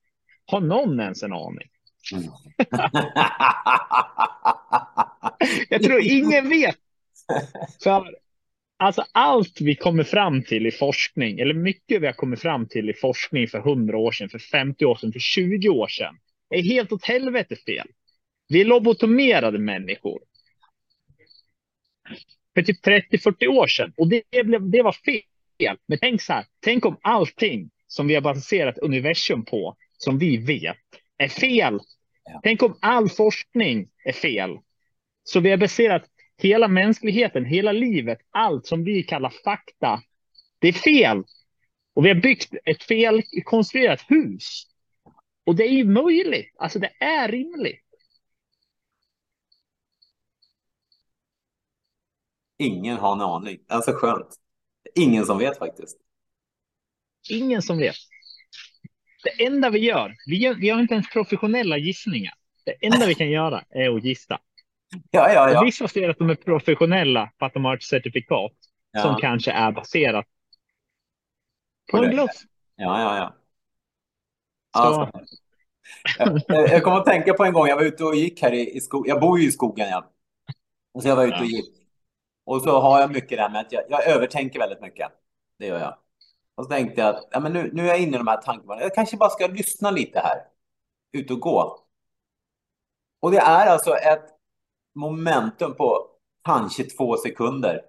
[0.46, 1.70] har någon ens en aning?
[2.14, 2.24] Mm.
[5.70, 6.76] jag tror ingen vet.
[7.84, 8.16] För
[8.78, 12.89] alltså allt vi kommer fram till i forskning, eller mycket vi har kommit fram till
[12.89, 16.16] i forskning för 100 år sedan, för 50 år sedan, för 20 år sedan,
[16.50, 17.88] är helt åt helvete fel.
[18.48, 20.20] Vi är lobotomerade människor.
[22.54, 23.94] För typ 30-40 år sedan.
[23.98, 25.22] Och det, blev, det var fel.
[25.86, 26.45] Men tänk så här.
[26.59, 30.78] Tänk om allting som vi har baserat universum på, som vi vet,
[31.18, 31.80] är fel.
[32.24, 32.39] Ja.
[32.43, 34.57] Tänk om all forskning är fel.
[35.24, 36.03] Så vi har baserat
[36.38, 40.01] hela mänskligheten, hela livet, allt som vi kallar fakta.
[40.59, 41.24] Det är fel.
[41.93, 44.68] Och vi har byggt ett felkonstruerat hus
[45.45, 46.55] och det är ju möjligt.
[46.57, 47.80] Alltså det är rimligt.
[52.57, 53.59] Ingen har en aning.
[53.68, 54.43] Alltså skönt.
[54.96, 55.98] Ingen som vet faktiskt.
[57.30, 57.96] Ingen som vet.
[59.24, 62.34] Det enda vi gör, vi, gör, vi har inte ens professionella gissningar.
[62.66, 64.39] Det enda vi kan göra är att gissa.
[65.12, 65.64] Ja, ja, ja.
[65.64, 68.52] vissa ser att de är professionella för att de har ett certifikat.
[68.94, 69.02] ja.
[69.02, 70.26] som kanske är baserat
[71.91, 72.32] på en bluff.
[72.76, 73.36] Ja, ja, ja.
[74.72, 75.22] Alltså,
[76.48, 78.78] jag, jag kommer att tänka på en gång, jag var ute och gick här i,
[78.78, 79.10] i skogen.
[79.10, 80.12] Jag bor ju i skogen, ja.
[80.94, 81.82] Och så jag var ute och gick.
[82.44, 85.12] Och så har jag mycket det här med att jag, jag övertänker väldigt mycket.
[85.60, 85.98] Det gör jag.
[86.56, 88.41] Och så tänkte jag att ja, men nu, nu är jag inne i de här
[88.41, 88.82] tankarna.
[88.82, 90.38] Jag kanske bara ska lyssna lite här.
[91.12, 91.80] Ut och gå.
[93.20, 94.26] Och det är alltså ett
[94.96, 96.08] momentum på
[96.44, 97.82] kanske två sekunder.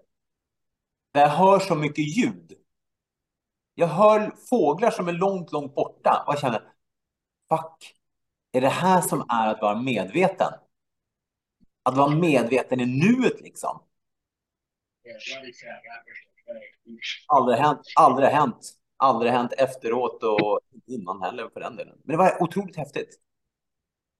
[1.12, 2.52] Där jag hör så mycket ljud.
[3.74, 6.62] Jag hör fåglar som är långt, långt borta och jag känner
[7.48, 7.94] fuck,
[8.52, 10.52] är det här som är att vara medveten?
[11.82, 13.80] Att vara medveten i nuet liksom.
[17.26, 18.60] Aldrig hänt, aldrig hänt,
[18.96, 21.98] aldrig hänt efteråt och innan heller för den delen.
[22.04, 23.20] Men det var otroligt häftigt.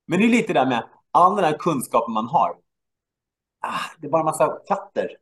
[0.06, 2.56] Men det är lite där med all den här kunskapen man har.
[3.60, 5.16] Ah, det är bara en massa katter.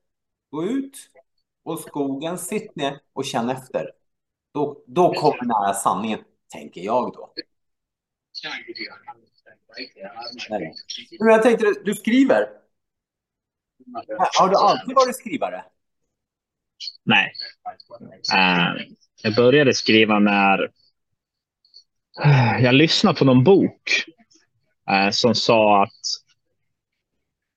[0.50, 0.96] Gå ut
[1.62, 3.90] och skogen, sitt ner och känn efter.
[4.54, 6.20] Då, då kommer nära sanningen,
[6.52, 7.32] tänker jag då.
[11.20, 12.61] Men jag tänkte, du skriver.
[14.38, 15.64] Har du alltid varit skrivare?
[17.04, 17.32] Nej.
[18.34, 18.82] Uh,
[19.22, 20.70] jag började skriva när
[22.24, 24.04] eh, jag lyssnade på någon bok
[24.90, 26.00] uh, som sa att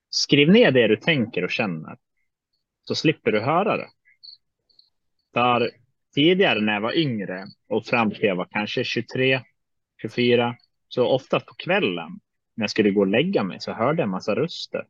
[0.10, 1.98] skriv ner det du tänker och känner
[2.84, 3.88] så slipper du höra det.
[5.34, 5.72] För
[6.14, 9.42] tidigare när jag var yngre och fram till jag var kanske 23,
[10.02, 10.56] 24,
[10.88, 12.20] så ofta på kvällen
[12.56, 14.86] när jag skulle gå och lägga mig så hörde jag en massa röster.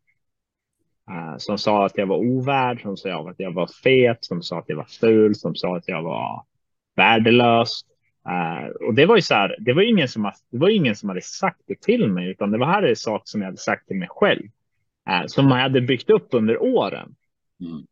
[1.12, 4.60] Uh, som sa att jag var ovärd, som sa att jag var fet, som sa
[4.60, 6.46] att jag var ful, som sa att jag var
[6.96, 7.82] värdelös.
[8.30, 11.10] Uh, och det var ju så här, det var ingen som, det var ingen som
[11.10, 13.88] hade sagt det till mig, utan det var här en sak som jag hade sagt
[13.88, 14.44] till mig själv.
[15.10, 17.16] Uh, som jag hade byggt upp under åren.
[17.60, 17.86] Mm.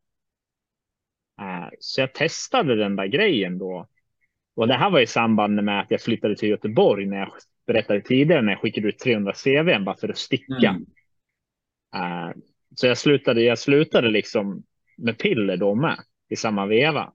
[1.80, 3.88] så jag testade den där grejen då.
[4.56, 7.30] Och det här var i samband med att jag flyttade till Göteborg när jag
[7.68, 10.70] berättade tidigare när jag skickade ut 300 CV bara för att sticka.
[10.70, 10.86] Mm.
[12.76, 14.64] Så jag slutade, jag slutade liksom
[14.98, 16.00] med piller då med
[16.30, 17.14] i samma veva.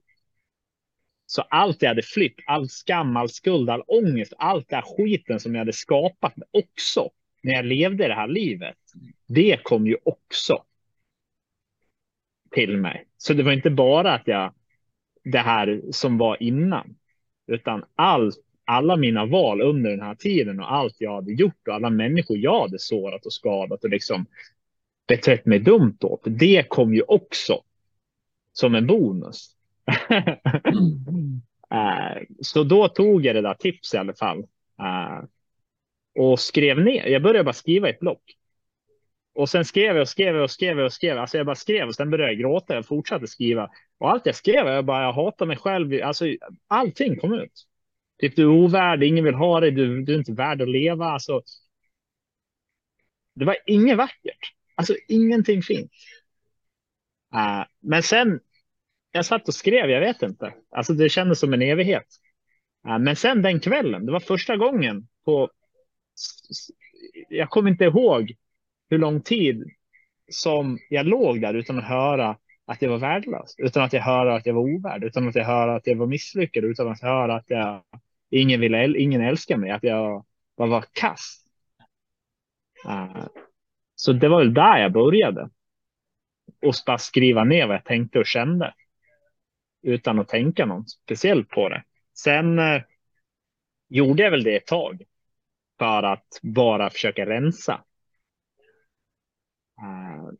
[1.25, 5.39] Så allt jag hade flytt, all skam, all skuld, all ångest, allt det här skiten
[5.39, 7.09] som jag hade skapat också
[7.43, 8.77] när jag levde det här livet.
[9.27, 10.63] Det kom ju också
[12.51, 13.07] till mig.
[13.17, 14.53] Så det var inte bara att jag
[15.23, 16.95] det här som var innan,
[17.47, 18.35] utan allt
[18.65, 22.37] alla mina val under den här tiden och allt jag hade gjort och alla människor
[22.37, 24.25] jag hade sårat och skadat och liksom
[25.09, 26.21] betett mig dumt åt.
[26.23, 27.61] Det kom ju också
[28.53, 29.55] som en bonus.
[31.73, 34.39] uh, så då tog jag det där tipset i alla fall.
[34.81, 35.23] Uh,
[36.19, 37.07] och skrev ner.
[37.07, 38.35] Jag började bara skriva ett block.
[39.33, 41.17] Och sen skrev jag och skrev och skrev och skrev.
[41.17, 42.75] Alltså jag bara skrev och sen började jag gråta.
[42.75, 43.69] Jag fortsatte skriva.
[43.97, 46.03] Och allt jag skrev, jag bara, jag hatar mig själv.
[46.03, 46.25] Alltså
[46.67, 47.65] allting kom ut.
[48.19, 51.05] Typ du är ovärd, ingen vill ha dig, du, du är inte värd att leva.
[51.05, 51.41] Alltså,
[53.35, 54.53] det var inget vackert.
[54.79, 55.91] Alltså ingenting fint.
[57.35, 58.39] Uh, ah, men sen,
[59.11, 60.53] jag satt och skrev, jag vet inte.
[60.71, 62.05] Alltså det kändes som en evighet.
[62.87, 65.49] Uh, men sen den kvällen, det var första gången på,
[67.29, 68.35] jag kommer inte ihåg
[68.89, 69.63] hur lång tid
[70.31, 74.35] som jag låg där utan att höra att jag var värdelös, utan att jag hörde
[74.35, 77.09] att jag var ovärd, utan att jag hörde att jag var misslyckad, utan att jag
[77.09, 77.83] hörde att jag
[78.29, 80.25] ingen ville, ingen älskar mig, att jag
[80.57, 81.45] bara var kass.
[82.85, 83.27] Uh,
[83.99, 85.49] så det var väl där jag började.
[86.61, 88.73] Och bara skriva ner vad jag tänkte och kände.
[89.81, 91.83] Utan att tänka något speciellt på det.
[92.13, 92.81] Sen eh,
[93.89, 95.03] gjorde jag väl det ett tag.
[95.79, 97.83] För att bara försöka rensa.
[99.81, 100.31] Uh,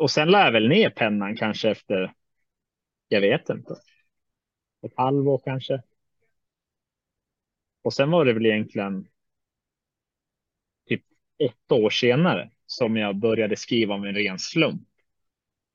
[0.00, 2.14] och sen lär jag väl ner pennan kanske efter,
[3.08, 3.74] jag vet inte,
[4.82, 5.82] ett halvår kanske.
[7.82, 9.08] Och sen var det väl egentligen
[11.44, 14.82] åtta år senare som jag började skriva om en ren slump.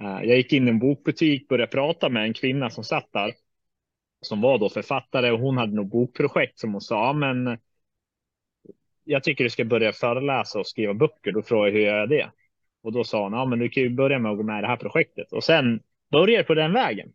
[0.04, 3.34] Eh, jag gick in i en bokbutik, började prata med en kvinna som satt där.
[4.22, 7.58] Som var då författare och hon hade nog bokprojekt som hon sa, men
[9.04, 11.32] jag tycker du ska börja föreläsa och skriva böcker.
[11.32, 12.32] Då frågade jag hur jag gör det?
[12.84, 14.62] Och då sa hon, ja men du kan ju börja med att gå med i
[14.62, 15.32] det här projektet.
[15.32, 15.80] Och sen
[16.12, 17.14] började på den vägen.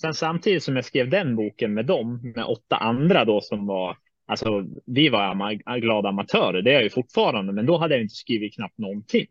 [0.00, 3.96] Sen samtidigt som jag skrev den boken med dem, med åtta andra då som var
[4.28, 8.02] Alltså, vi var ama glada amatörer, det är jag ju fortfarande, men då hade jag
[8.02, 9.26] inte skrivit knappt någonting.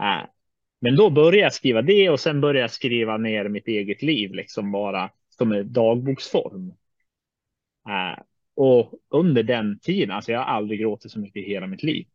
[0.00, 0.26] Äh.
[0.80, 4.34] Men då började jag skriva det och sen började jag skriva ner mitt eget liv,
[4.34, 6.72] liksom bara som en dagboksform.
[7.88, 8.22] Äh.
[8.56, 12.06] Och under den tiden, alltså jag har aldrig gråtit så mycket i hela mitt liv.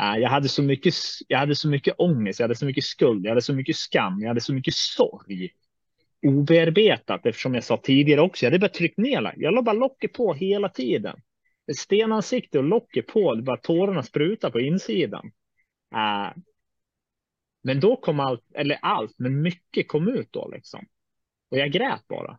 [0.00, 0.94] Äh, jag hade så mycket,
[1.28, 4.20] jag hade så mycket ångest, jag hade så mycket skuld, jag hade så mycket skam,
[4.20, 5.50] jag hade så mycket sorg.
[6.26, 8.44] obearbetat eftersom jag sa tidigare också.
[8.46, 9.34] Jag hade bara tryckt ner.
[9.36, 11.16] Jag la bara locket på hela tiden.
[11.70, 13.34] Ett stenansikte och locket på.
[13.34, 15.26] Det bara tårarna sprutar på insidan.
[15.94, 16.42] Uh,
[17.62, 20.86] men då kom allt, eller allt, men mycket kom ut då liksom.
[21.50, 22.38] Och jag grät bara.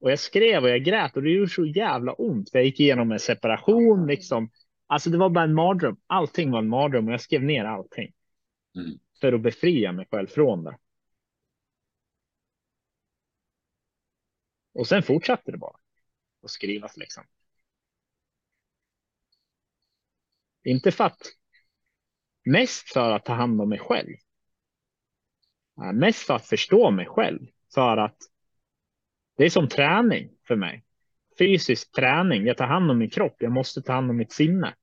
[0.00, 2.50] Och jag skrev och jag grät och det gjorde så jävla ont.
[2.52, 4.50] Jag gick igenom en separation liksom.
[4.86, 5.96] Alltså det var bara en mardröm.
[6.06, 8.12] Allting var en mardröm och jag skrev ner allting.
[8.76, 8.98] Mm.
[9.20, 10.78] För att befria mig själv från det.
[14.74, 15.76] Och sen fortsatte det bara.
[16.42, 17.24] Att skrivas liksom.
[20.64, 21.18] Inte för att.
[22.44, 24.14] Mest för att ta hand om mig själv.
[25.94, 27.40] Mest för att förstå mig själv.
[27.74, 28.16] För att
[29.36, 30.84] det är som träning för mig.
[31.38, 32.46] Fysisk träning.
[32.46, 33.36] Jag tar hand om min kropp.
[33.38, 34.74] Jag måste ta hand om mitt sinne.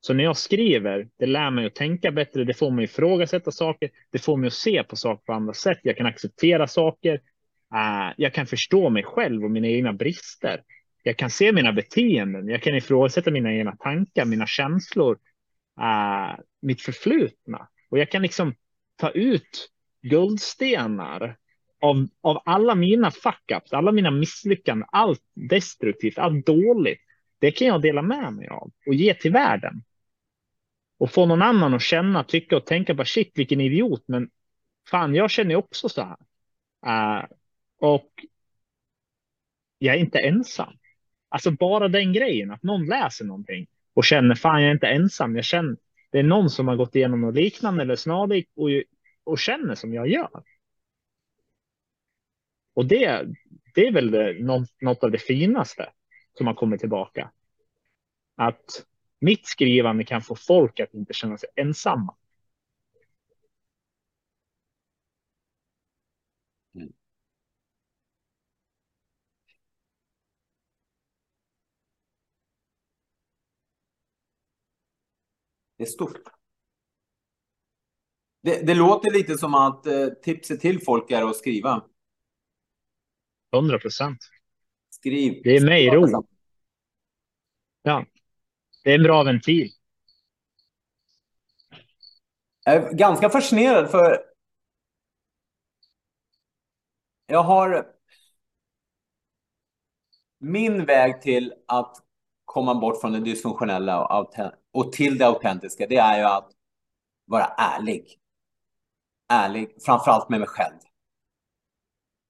[0.00, 2.44] Så när jag skriver, det lär mig att tänka bättre.
[2.44, 3.90] Det får mig att ifrågasätta saker.
[4.10, 5.78] Det får mig att se på saker på andra sätt.
[5.82, 7.20] Jag kan acceptera saker.
[7.70, 10.62] Ah, jag kan förstå mig själv och mina egna brister.
[11.02, 12.48] Jag kan se mina beteenden.
[12.48, 15.18] Jag kan ifrågasätta mina egna tankar, mina känslor,
[15.80, 17.68] uh, mitt förflutna.
[17.90, 18.54] Och jag kan liksom
[18.96, 19.68] ta ut
[20.02, 21.36] guldstenar
[21.80, 27.00] av, av alla mina fuck-ups, alla mina misslyckanden, allt destruktivt, allt dåligt.
[27.38, 29.84] Det kan jag dela med mig av och ge till världen.
[30.98, 34.30] Och få någon annan att känna, tycka och tänka bara shit vilken idiot, men
[34.90, 36.16] fan, jag känner också så här.
[36.86, 37.24] Uh,
[37.78, 38.10] och
[39.78, 40.72] jag är inte ensam.
[41.32, 45.36] Alltså bara den grejen att någon läser någonting och känner fan jag är inte ensam.
[45.36, 45.76] Jag känner
[46.10, 48.68] det är någon som har gått igenom något liknande eller snarlikt och,
[49.24, 50.42] och känner som jag gör.
[52.74, 53.26] Och det,
[53.74, 54.36] det är väl det,
[54.80, 55.90] något av det finaste
[56.38, 57.30] som har kommit tillbaka.
[58.36, 58.84] Att
[59.20, 62.14] mitt skrivande kan få folk att inte känna sig ensamma.
[75.82, 76.18] Det är stort.
[78.42, 81.84] Det, det låter lite som att eh, tipset till folk är att skriva.
[83.54, 84.18] 100 procent.
[84.90, 85.40] Skriv.
[85.44, 86.26] Det är mig ro.
[87.82, 88.06] Ja,
[88.84, 89.70] det är en bra ventil.
[92.64, 94.24] Jag är ganska fascinerad för
[97.26, 97.86] jag har
[100.38, 102.11] min väg till att
[102.52, 104.24] komma bort från det dysfunktionella
[104.72, 106.50] och till det autentiska, det är ju att
[107.24, 108.18] vara ärlig.
[109.28, 110.76] Ärlig, framförallt med mig själv.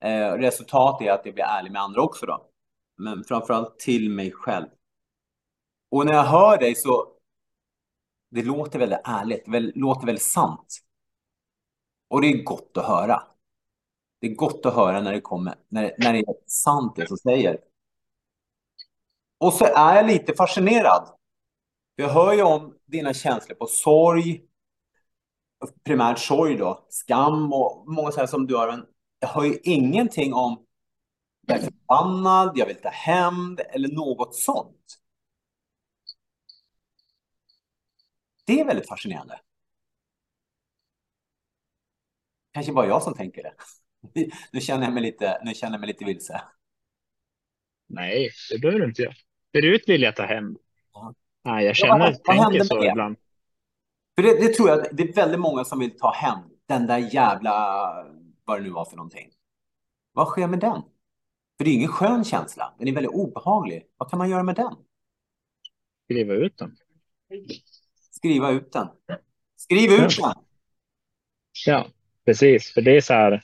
[0.05, 2.47] Eh, resultatet är att jag blir ärlig med andra också då.
[2.97, 4.67] Men framförallt till mig själv.
[5.91, 7.09] Och när jag hör dig så
[8.31, 10.79] det låter väldigt ärligt, det låter väldigt sant.
[12.09, 13.23] Och det är gott att höra.
[14.21, 17.17] Det är gott att höra när det kommer, när, när det är sant det som
[17.17, 17.72] säger.
[19.43, 21.09] Och så är jag lite fascinerad.
[21.97, 24.43] Jag hör ju om dina känslor på sorg,
[25.85, 28.67] primärt sorg då, skam och många saker som du har.
[28.69, 28.87] Men
[29.19, 30.67] jag hör ju ingenting om
[31.47, 34.99] jag är förbannad, jag vill ta hämnd eller något sånt.
[38.45, 39.41] Det är väldigt fascinerande.
[42.53, 43.55] Kanske bara jag som tänker det.
[44.53, 46.43] Nu känner jag mig lite, nu känner jag mig lite vilse.
[47.87, 49.15] Nej, det behöver du inte göra.
[49.53, 50.57] Förut vill jag ta hem.
[50.93, 51.15] Ja.
[51.45, 53.17] Nej, jag känner, ja, vad, tänker så ibland.
[54.15, 56.39] För det, det, tror jag, det är väldigt många som vill ta hem
[56.69, 57.53] den där jävla,
[58.45, 59.31] vad det nu var för någonting.
[60.13, 60.83] Vad sker med den?
[61.59, 62.75] För det är ingen skön känsla.
[62.79, 63.83] Den är väldigt obehaglig.
[63.97, 64.75] Vad kan man göra med den?
[66.05, 66.77] Skriva ut den.
[68.11, 68.89] Skriva ut den.
[69.57, 70.33] Skriv ut den.
[71.67, 71.87] Ja,
[72.25, 72.73] precis.
[72.73, 73.43] För det är så här.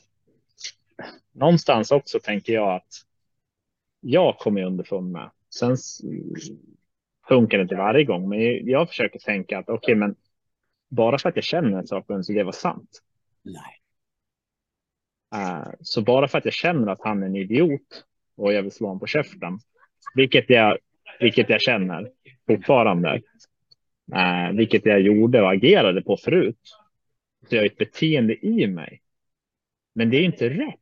[1.33, 3.05] Någonstans också tänker jag att
[4.01, 5.31] jag kommer underfund med.
[5.55, 5.77] Sen
[7.29, 10.17] funkar det inte varje gång, men jag försöker tänka att okej, okay, men
[10.89, 13.03] bara för att jag känner en sak så det var sant.
[13.43, 13.75] Nej.
[15.35, 18.05] Uh, så bara för att jag känner att han är en idiot
[18.37, 19.59] och jag vill slå honom på käften,
[20.15, 20.79] vilket jag,
[21.21, 22.11] vilket jag känner
[22.47, 23.23] fortfarande,
[24.15, 26.61] uh, vilket jag gjorde och agerade på förut.
[27.49, 29.03] Så jag har ett beteende i mig.
[29.95, 30.81] Men det är inte rätt.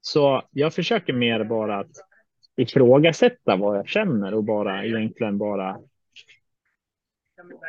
[0.00, 2.09] Så jag försöker mer bara att
[2.56, 5.78] ifrågasätta vad jag känner och bara egentligen bara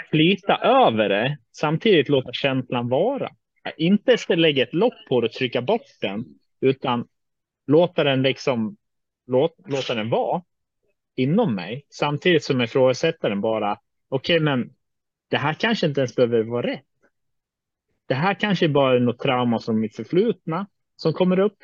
[0.09, 1.37] flyta över det.
[1.51, 3.29] Samtidigt låta känslan vara.
[3.77, 6.25] Inte lägga ett lock på det och trycka bort den,
[6.61, 7.07] utan
[7.67, 8.77] låta den liksom
[9.27, 10.43] låt, låta den vara
[11.15, 11.85] inom mig.
[11.89, 13.71] Samtidigt som ifrågasätta den bara.
[14.09, 14.73] Okej, okay, men
[15.29, 16.85] det här kanske inte ens behöver vara rätt.
[18.05, 21.57] Det här kanske bara är något trauma som mitt förflutna som kommer upp.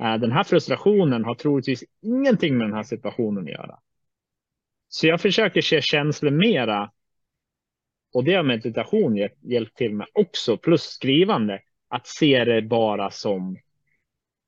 [0.00, 3.78] Eh, den här frustrationen har troligtvis ingenting med den här situationen att göra.
[4.88, 6.90] Så jag försöker se känslor mera.
[8.14, 11.60] Och det har meditation hjälpt till med också, plus skrivande.
[11.88, 13.56] Att se det bara som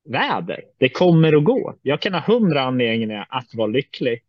[0.05, 0.65] väder.
[0.79, 1.79] Det kommer och går.
[1.83, 4.23] Jag kan ha hundra anledningar att vara lycklig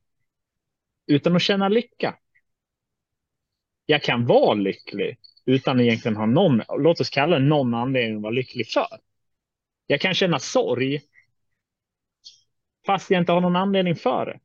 [1.08, 2.16] utan att känna lycka.
[3.86, 8.24] Jag kan vara lycklig utan egentligen ha någon, låt oss kalla det någon anledning att
[8.24, 8.88] vara lycklig för.
[9.88, 11.02] Jag kan känna sorg
[12.86, 14.40] fast jag inte har någon anledning för det.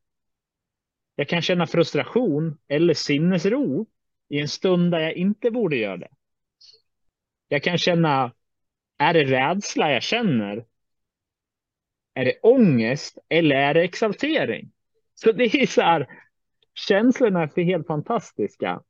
[1.14, 3.86] Jag kan känna frustration eller sinnesro
[4.28, 6.09] i en stund där jag inte borde göra det.
[7.49, 8.32] Jag kan känna,
[8.99, 10.64] är det rädsla jag känner?
[12.14, 14.72] Är det ångest eller är det exaltering?
[15.14, 16.09] Så det är så här,
[16.74, 18.82] känslorna är helt fantastiska.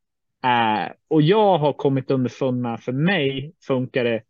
[0.45, 4.23] Eh, och jag har kommit underfund med, för mig funkar det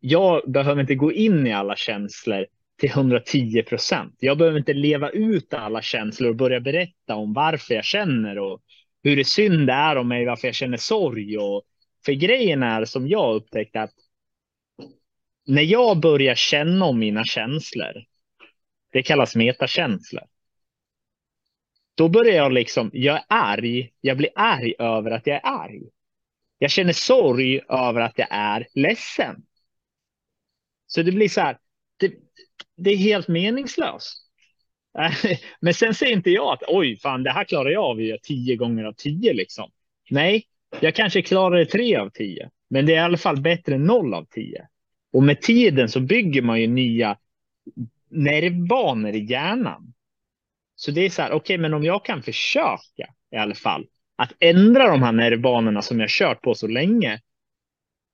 [0.00, 2.46] jag behöver inte gå in i alla känslor
[2.80, 4.14] till 110 procent.
[4.18, 8.62] Jag behöver inte leva ut alla känslor och börja berätta om varför jag känner och
[9.02, 11.38] hur det synd det är om mig, varför jag känner sorg.
[11.38, 11.62] Och,
[12.04, 13.92] för grejen är som jag upptäckt att
[15.46, 18.04] när jag börjar känna om mina känslor,
[18.92, 20.24] det kallas metakänslor.
[21.94, 25.82] Då börjar jag liksom, jag är arg, jag blir arg över att jag är arg.
[26.58, 29.45] Jag känner sorg över att jag är ledsen.
[30.96, 31.58] Så det blir så här,
[31.96, 32.12] det,
[32.76, 34.22] det är helt meningslöst.
[35.60, 38.84] Men sen säger inte jag att oj, fan, det här klarar jag av tio gånger
[38.84, 39.70] av tio liksom.
[40.10, 40.46] Nej,
[40.80, 43.84] jag kanske klarar det tre av tio, men det är i alla fall bättre än
[43.84, 44.68] noll av tio.
[45.12, 47.18] Och med tiden så bygger man ju nya
[48.08, 49.94] nervbanor i hjärnan.
[50.76, 53.86] Så det är så här, okej, okay, men om jag kan försöka i alla fall
[54.16, 57.20] att ändra de här nervbanorna som jag kört på så länge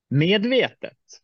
[0.09, 1.22] medvetet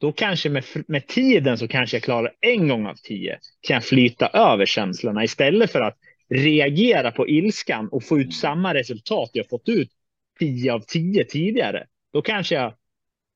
[0.00, 3.84] då kanske med, med tiden så kanske jag klarar en gång av tio kan jag
[3.84, 9.48] flyta över känslorna istället för att reagera på ilskan och få ut samma resultat jag
[9.48, 9.90] fått ut
[10.38, 11.86] tio av tio tidigare.
[12.12, 12.74] Då kanske jag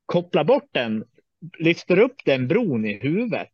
[0.06, 1.04] kopplar bort den,
[1.58, 3.48] lyfter upp den bron i huvudet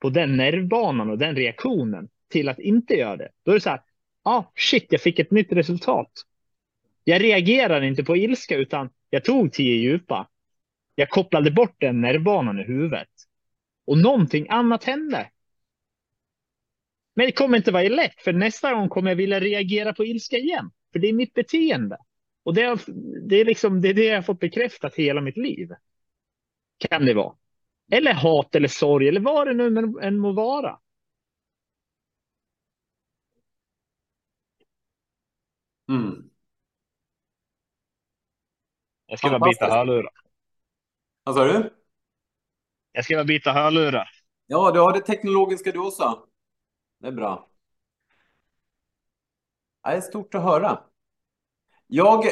[0.00, 3.28] på den nervbanan och den reaktionen till att inte göra det.
[3.44, 3.80] Då är det så här,
[4.22, 6.12] ah, shit, jag fick ett nytt resultat.
[7.04, 10.28] Jag reagerar inte på ilska utan jag tog tio djupa
[10.98, 13.08] jag kopplade bort den nervbanan i huvudet.
[13.86, 15.30] Och någonting annat hände.
[17.14, 20.36] Men det kommer inte vara lätt, för nästa gång kommer jag vilja reagera på ilska
[20.36, 20.70] igen.
[20.92, 21.98] För det är mitt beteende.
[22.42, 22.78] Och det, är,
[23.28, 25.68] det, är liksom, det är det jag har fått bekräftat hela mitt liv.
[26.78, 27.36] Kan det vara.
[27.92, 30.78] Eller hat eller sorg eller vad det nu än må vara.
[35.88, 36.30] Mm.
[39.06, 40.25] Jag ska bara byta hörlurar.
[41.26, 41.74] Vad sa du?
[42.92, 44.08] Jag ska bara byta hörlurar.
[44.46, 46.26] Ja, du har det teknologiska du också.
[47.00, 47.50] Det är bra.
[49.82, 50.84] Det är stort att höra.
[51.86, 52.24] Jag,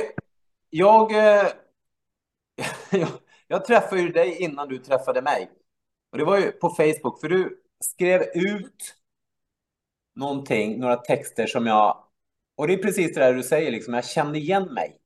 [0.70, 1.12] jag,
[2.90, 3.08] jag,
[3.46, 5.50] jag träffade ju dig innan du träffade mig.
[6.12, 8.94] Och det var ju på Facebook, för du skrev ut
[10.14, 12.04] någonting, några texter som jag...
[12.56, 15.00] Och det är precis det där du säger, liksom, jag kände igen mig.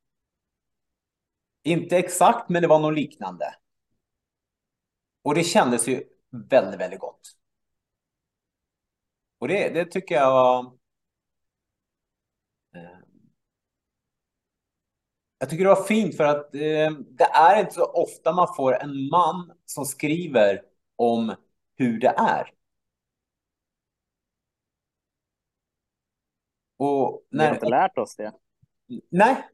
[1.63, 3.55] Inte exakt, men det var något liknande.
[5.29, 6.05] Och det kändes ju
[6.51, 7.21] väldigt, väldigt gott.
[9.39, 10.65] Och det, det tycker jag var...
[12.75, 12.99] Eh,
[15.39, 18.83] jag tycker det var fint för att eh, det är inte så ofta man får
[18.83, 20.63] en man som skriver
[20.97, 21.35] om
[21.77, 22.55] hur det är.
[26.77, 27.45] Och när...
[27.45, 28.33] Vi har inte lärt oss det.
[29.11, 29.49] Nej,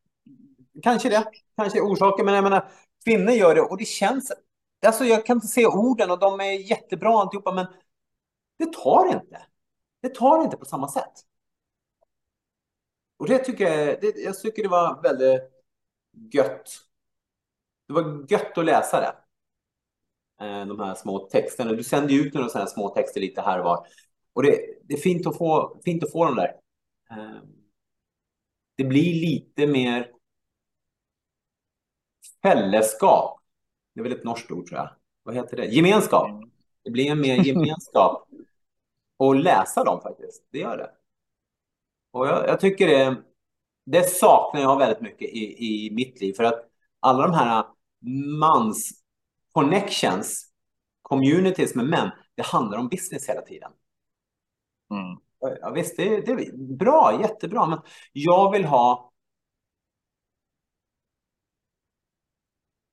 [0.83, 1.25] kanske det.
[1.57, 2.71] Kanske orsaken, men jag menar,
[3.05, 4.33] kvinnor gör det och det känns
[4.87, 7.67] Alltså jag kan inte se orden och de är jättebra alltihopa, men
[8.59, 9.47] det tar inte.
[10.03, 11.13] Det tar inte på samma sätt.
[13.17, 15.43] Och det tycker jag, det, jag tycker det var väldigt
[16.33, 16.71] gött.
[17.87, 19.17] Det var gött att läsa det.
[20.45, 21.73] Eh, de här små texterna.
[21.73, 23.87] Du sände ju ut några sådana små texter lite här och var.
[24.33, 26.57] Och det, det är fint att få, fint att få dem där.
[27.11, 27.43] Eh,
[28.77, 30.11] det blir lite mer
[32.43, 33.44] fälleskap
[33.95, 34.91] det är väl ett norskt ord tror jag.
[35.23, 35.67] Vad heter det?
[35.67, 36.31] Gemenskap.
[36.85, 38.29] Det blir en mer gemenskap.
[39.17, 40.47] och läsa dem faktiskt.
[40.51, 40.91] Det gör det.
[42.11, 43.23] Och jag, jag, tycker det,
[43.87, 46.33] det saknar jag väldigt mycket i, i mitt liv.
[46.33, 46.69] För att
[47.01, 47.65] alla de här
[48.41, 48.91] mans
[49.53, 50.53] connections,
[51.03, 53.73] communities med män, det handlar om business hela tiden.
[54.91, 55.19] Mm.
[55.61, 57.67] Ja, visst, det, det är bra, jättebra.
[57.67, 57.79] Men
[58.13, 59.13] jag vill ha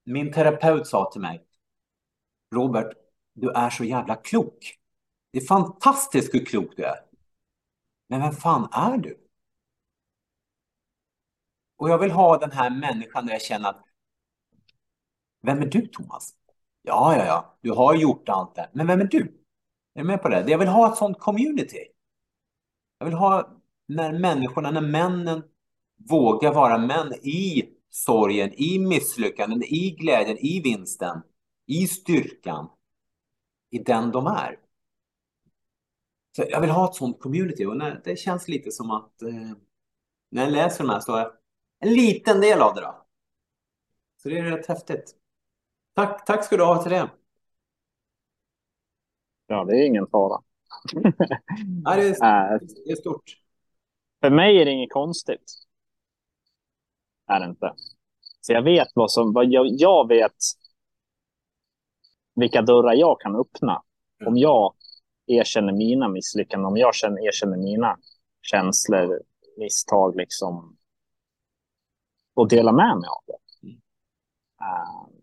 [0.04, 1.46] Min terapeut sa till mig,
[2.56, 2.94] Robert,
[3.34, 4.78] du är så jävla klok.
[5.32, 7.00] Det är fantastiskt hur klok du är.
[8.10, 9.18] Men vem fan är du?
[11.78, 13.84] Och jag vill ha den här människan där jag känner att
[15.42, 16.36] vem är du Thomas?
[16.82, 18.70] Ja, ja, ja, du har gjort allt det.
[18.74, 19.44] Men vem är du?
[19.94, 20.50] Är du med på det?
[20.50, 21.88] Jag vill ha ett sånt community.
[22.98, 23.50] Jag vill ha
[23.88, 25.44] när människorna, när männen
[26.10, 31.22] vågar vara män i sorgen, i misslyckanden, i glädjen, i vinsten,
[31.66, 32.70] i styrkan,
[33.70, 34.60] i den de är.
[36.36, 39.52] Så jag vill ha ett sånt community och när, det känns lite som att eh,
[40.30, 41.32] när jag läser de här så är jag
[41.80, 43.06] en liten del av det då.
[44.18, 45.16] Så det är rätt häftigt.
[45.96, 47.10] Tack, tack ska du ha till det.
[49.48, 50.42] Ja, det är ingen fara.
[51.84, 53.38] Nej, det, är, det är stort.
[54.22, 55.54] För mig är det inget konstigt.
[57.32, 57.74] Är det inte.
[58.42, 60.36] Så jag vet vad som, vad jag, jag vet
[62.36, 63.84] vilka dörrar jag kan öppna.
[64.26, 64.74] Om jag
[65.28, 67.98] erkänner mina misslyckanden, om jag känner, erkänner mina
[68.42, 69.22] känslor,
[69.58, 70.78] misstag liksom.
[72.34, 73.68] Och delar med mig av det.
[74.64, 75.22] Uh,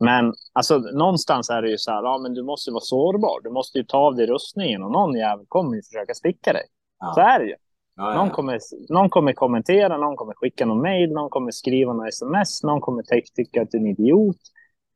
[0.00, 3.40] men alltså någonstans är det ju så här, ja men du måste vara sårbar.
[3.42, 6.64] Du måste ju ta av dig rustningen och någon jävel kommer ju försöka sticka dig.
[6.98, 7.12] Ja.
[7.14, 7.54] Så är det ju.
[7.98, 12.08] Ja, någon, kommer, någon kommer kommentera, någon kommer skicka någon mail, någon kommer skriva någon
[12.08, 13.02] sms, någon kommer
[13.34, 14.36] tycka att du är en idiot.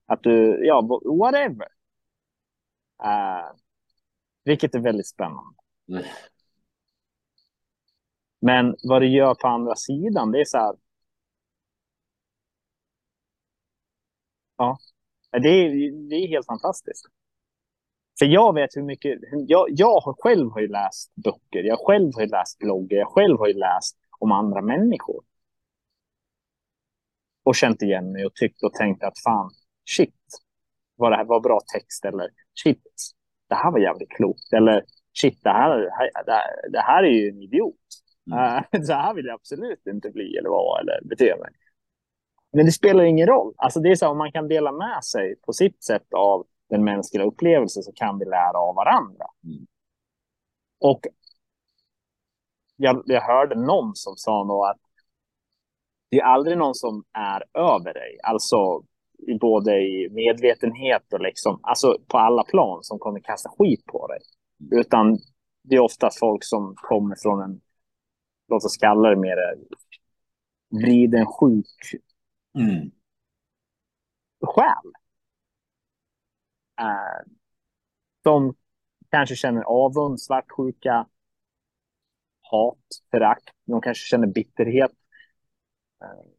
[0.06, 1.68] Att du, ja, whatever.
[3.04, 3.56] Uh,
[4.44, 5.54] vilket är väldigt spännande.
[5.88, 6.02] Mm.
[8.40, 10.74] Men vad det gör på andra sidan, det är så här.
[14.56, 14.78] Ja,
[15.30, 17.06] det är, det är helt fantastiskt.
[18.18, 22.10] För jag vet hur mycket, jag, jag har själv har ju läst böcker, jag själv
[22.14, 25.24] har ju läst bloggar, jag själv har ju läst om andra människor.
[27.44, 29.50] Och känt igen mig och tyckt och tänkt att fan,
[29.96, 30.14] shit,
[30.96, 32.28] vad det här var bra text eller
[32.62, 32.82] shit,
[33.48, 34.84] det här var jävligt klokt eller
[35.20, 35.78] shit, det här,
[36.26, 37.76] det här, det här är ju en idiot.
[38.26, 38.38] Mm.
[38.38, 41.50] Uh, så här vill jag absolut inte bli eller vara eller bete mig.
[42.52, 43.54] Men det spelar ingen roll.
[43.56, 46.84] Alltså det är så om man kan dela med sig på sitt sätt av den
[46.84, 49.26] mänskliga upplevelsen så kan vi lära av varandra.
[49.44, 49.66] Mm.
[50.80, 51.00] Och
[52.76, 54.80] jag, jag hörde någon som sa nog att
[56.10, 58.18] det är aldrig någon som är över dig.
[58.22, 58.82] Alltså
[59.40, 64.18] både i medvetenhet och liksom, alltså på alla plan som kommer kasta skit på dig.
[64.60, 64.80] Mm.
[64.80, 65.18] Utan
[65.62, 67.60] det är oftast folk som kommer från en,
[68.48, 69.36] låt oss kalla det mer
[70.70, 72.02] vriden sjuk
[72.58, 72.90] mm.
[74.42, 75.01] själ.
[76.82, 77.32] Eh,
[78.22, 78.54] de
[79.10, 81.06] kanske känner avund, svartsjuka,
[82.42, 82.78] hat,
[83.10, 83.44] förakt.
[83.64, 84.92] De kanske känner bitterhet.
[86.02, 86.30] Eh,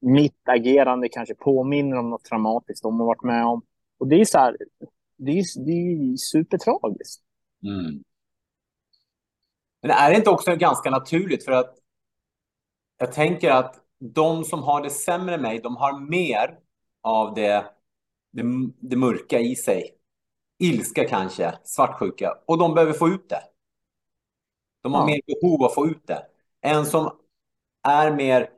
[0.00, 3.62] mitt agerande kanske påminner om något traumatiskt de har varit med om.
[3.98, 4.56] Och det är så här,
[5.16, 7.22] det är, det är supertragiskt.
[7.62, 8.02] Mm.
[9.82, 11.78] Men är det inte också ganska naturligt för att
[12.98, 16.58] jag tänker att de som har det sämre än mig, de har mer
[17.00, 17.75] av det
[18.36, 19.92] det, det mörka i sig.
[20.58, 22.38] Ilska kanske, svartsjuka.
[22.46, 23.42] Och de behöver få ut det.
[24.82, 25.06] De har ja.
[25.06, 26.26] mer behov av att få ut det.
[26.60, 27.18] En som
[27.82, 28.50] är mer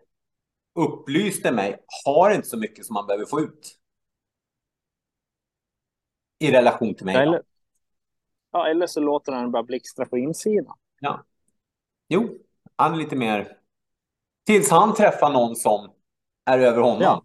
[0.74, 3.78] upplyst än mig har inte så mycket som man behöver få ut.
[6.38, 7.16] I relation till mig.
[7.16, 7.42] Eller,
[8.50, 10.76] ja, eller så låter han bara blixtra på insidan.
[11.00, 11.24] Ja.
[12.08, 12.38] Jo,
[12.76, 13.56] han är lite mer...
[14.46, 15.90] Tills han träffar någon som
[16.44, 17.02] är över honom.
[17.02, 17.22] Ja.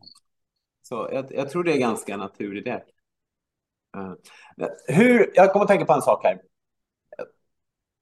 [0.93, 2.65] Så jag, jag tror det är ganska naturligt.
[2.65, 2.85] Det.
[3.97, 4.13] Uh,
[4.87, 6.41] hur, jag kommer att tänka på en sak här.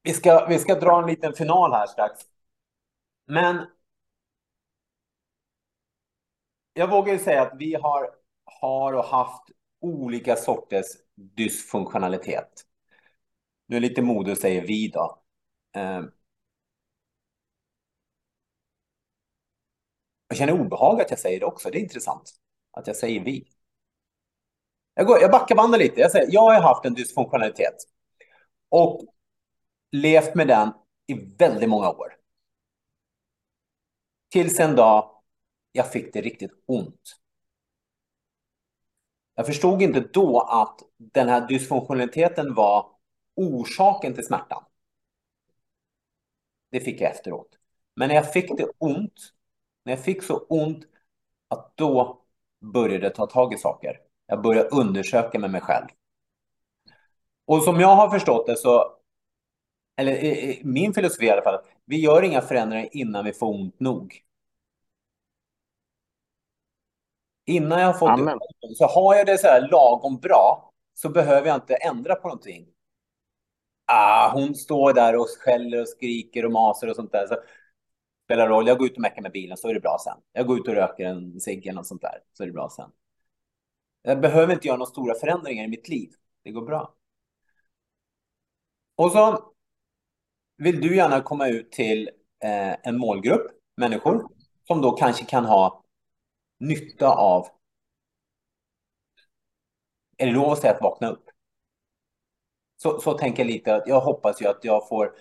[0.03, 2.19] Vi ska, vi ska dra en liten final här strax.
[3.25, 3.65] Men
[6.73, 8.15] jag vågar ju säga att vi har,
[8.45, 9.43] har och haft
[9.79, 10.85] olika sorters
[11.15, 12.65] dysfunktionalitet.
[13.67, 15.23] Nu är lite mode att säga vi då.
[15.77, 16.03] Uh,
[20.27, 21.69] jag känner obehag att jag säger det också.
[21.69, 22.40] Det är intressant
[22.71, 23.47] att jag säger vi.
[24.93, 26.01] Jag, går, jag backar bandet lite.
[26.01, 27.75] Jag, säger, jag har haft en dysfunktionalitet
[28.69, 29.01] och
[29.91, 30.71] levt med den
[31.07, 32.15] i väldigt många år.
[34.29, 35.21] Tills en dag
[35.71, 37.17] jag fick det riktigt ont.
[39.35, 42.91] Jag förstod inte då att den här dysfunktionaliteten var
[43.35, 44.63] orsaken till smärtan.
[46.69, 47.57] Det fick jag efteråt.
[47.95, 49.33] Men när jag fick det ont,
[49.83, 50.83] när jag fick så ont
[51.47, 52.20] att då
[52.61, 53.99] började ta tag i saker.
[54.25, 55.87] Jag började undersöka med mig själv.
[57.45, 58.93] Och som jag har förstått det så,
[59.97, 64.23] eller min filosofi i alla fall, vi gör inga förändringar innan vi får ont nog.
[67.45, 68.39] Innan jag har fått Amen.
[68.61, 72.27] det, så har jag det så här lagom bra så behöver jag inte ändra på
[72.27, 72.67] någonting.
[73.85, 77.27] Ah, hon står där och skäller och skriker och maser och sånt där.
[77.27, 77.35] Så
[78.31, 78.67] spelar roll.
[78.67, 80.17] Jag går ut och mäcker med bilen så är det bra sen.
[80.33, 82.69] Jag går ut och röker en cigg eller något sånt där så är det bra
[82.69, 82.91] sen.
[84.01, 86.09] Jag behöver inte göra några stora förändringar i mitt liv.
[86.43, 86.95] Det går bra.
[88.95, 89.53] Och så
[90.57, 92.09] vill du gärna komma ut till
[92.43, 94.27] eh, en målgrupp människor
[94.67, 95.83] som då kanske kan ha
[96.59, 97.47] nytta av
[100.17, 101.25] är det lov att säga att vakna upp?
[102.77, 103.83] Så, så tänker jag lite.
[103.85, 105.15] Jag hoppas ju att jag får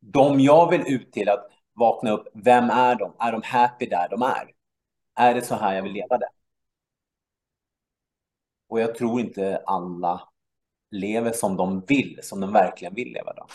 [0.00, 2.28] de jag vill ut till att vakna upp.
[2.34, 3.12] Vem är de?
[3.18, 4.52] Är de happy där de är?
[5.14, 6.28] Är det så här jag vill leva det?
[8.68, 10.28] Och jag tror inte alla
[10.90, 13.46] lever som de vill, som de verkligen vill leva då.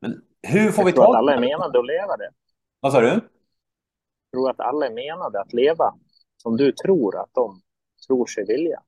[0.00, 2.30] Men hur får jag vi tror att alla är menade att leva det.
[2.80, 3.06] Vad sa du?
[3.06, 3.22] Jag
[4.32, 5.94] tror att alla är menade att leva
[6.36, 7.60] som du tror att de
[8.06, 8.82] tror sig vilja.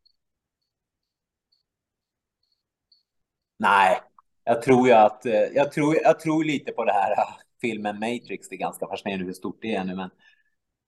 [3.59, 4.01] Nej,
[4.45, 7.15] jag tror ju att eh, jag tror, jag tror lite på det här
[7.61, 8.49] filmen Matrix.
[8.49, 10.11] Det är ganska fascinerande hur stort det är nu, men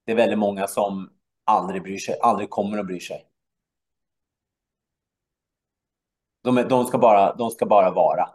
[0.04, 1.10] det är väldigt många som
[1.44, 3.26] aldrig bryr sig, aldrig kommer att bry sig.
[6.42, 8.28] De, är, de, ska, bara, de ska bara vara.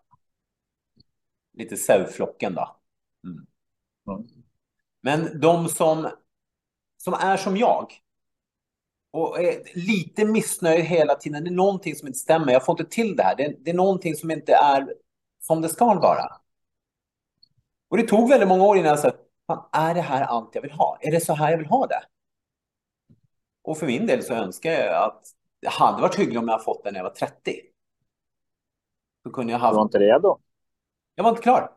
[1.53, 2.79] Lite sävflocken då.
[3.23, 3.45] Mm.
[4.07, 4.27] Mm.
[5.01, 6.09] Men de som,
[6.97, 7.91] som är som jag
[9.11, 11.43] och är lite missnöjd hela tiden.
[11.43, 12.53] Det är någonting som inte stämmer.
[12.53, 13.35] Jag får inte till det här.
[13.35, 14.93] Det är, det är någonting som inte är
[15.39, 16.41] som det ska vara.
[17.87, 19.11] Och det tog väldigt många år innan jag sa,
[19.71, 20.97] är det här allt jag vill ha?
[21.01, 22.03] Är det så här jag vill ha det?
[23.61, 25.27] Och för min del så önskar jag att
[25.61, 27.61] det hade varit hyggligt om jag fått det när jag var 30.
[29.23, 29.73] Så kunde jag haft...
[29.73, 30.39] Du var inte redo?
[31.15, 31.71] Jag var inte klar.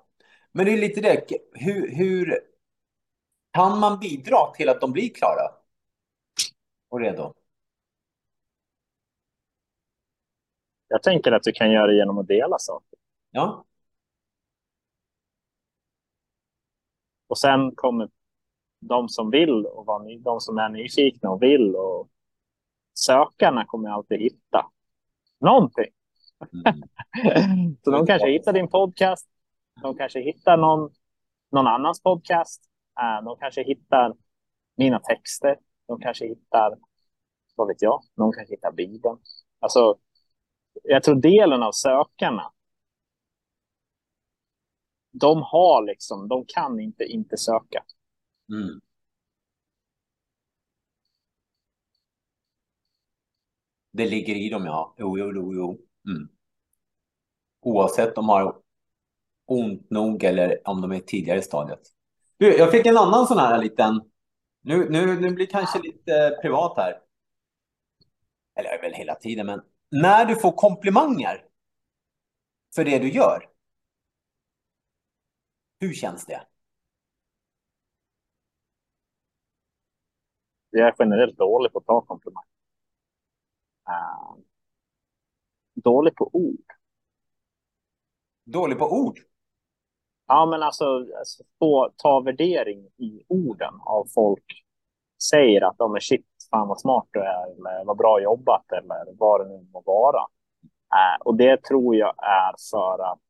[0.52, 2.40] Men det är lite det, hur, hur
[3.52, 5.54] kan man bidra till att de blir klara
[6.88, 7.34] och redo?
[10.88, 12.98] Jag tänker att du kan göra det genom att dela saker.
[13.30, 13.64] Ja.
[17.30, 18.08] Och sen kommer
[18.80, 19.86] de som vill och
[20.24, 22.08] de som är nyfikna och vill och
[22.94, 24.70] sökarna kommer alltid hitta
[25.40, 25.90] någonting.
[26.52, 27.76] Mm.
[27.84, 29.28] så de kanske hittar din podcast.
[29.82, 30.90] De kanske hittar någon,
[31.52, 32.62] någon annans podcast.
[33.00, 34.14] Äh, de kanske hittar
[34.76, 35.56] mina texter.
[35.86, 36.78] De kanske hittar,
[37.56, 39.18] vad vet jag, någon kanske hittar Bibeln.
[39.60, 39.98] Alltså,
[40.82, 42.52] jag tror delen av sökarna
[45.10, 47.84] de har liksom, de kan inte inte söka.
[48.52, 48.80] Mm.
[53.92, 54.94] Det ligger i dem, ja.
[54.98, 55.78] Jo, jo, jo, jo.
[56.10, 56.28] Mm.
[57.60, 58.56] Oavsett om de har
[59.46, 61.80] ont nog eller om de är tidigare i stadiet.
[62.36, 64.00] Du, jag fick en annan sån här liten...
[64.62, 67.00] Nu, nu, nu blir det kanske lite privat här.
[68.54, 71.44] Eller väl hela tiden, men när du får komplimanger
[72.74, 73.48] för det du gör.
[75.80, 76.46] Hur känns det?
[80.70, 82.48] Jag är generellt dålig på att ta komplimanger.
[83.88, 84.36] Uh,
[85.74, 86.64] dålig på ord.
[88.44, 89.18] Dålig på ord?
[90.26, 90.84] Ja, men alltså,
[91.18, 94.64] alltså få ta värdering i orden av folk
[95.30, 99.18] säger att de är shit, fan vad smart du är eller vad bra jobbat eller
[99.18, 100.20] vad det nu må vara.
[100.94, 103.29] Uh, och det tror jag är för att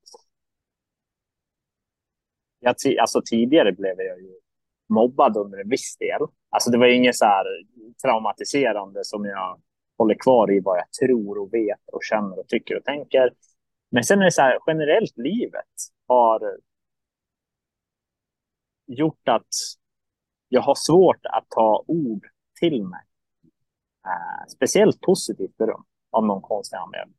[2.61, 4.41] jag, alltså tidigare blev jag ju
[4.89, 6.20] mobbad under en viss del.
[6.51, 7.45] Alltså det var inget så här
[8.03, 9.61] traumatiserande som jag
[9.99, 13.31] håller kvar i vad jag tror och vet och känner och tycker och tänker.
[13.91, 15.74] Men sen är det så här generellt livet
[16.07, 16.59] har
[18.87, 19.49] gjort att
[20.49, 22.27] jag har svårt att ta ord
[22.61, 23.05] till mig.
[24.07, 27.16] Eh, speciellt positivt beröm av någon konstig anledning.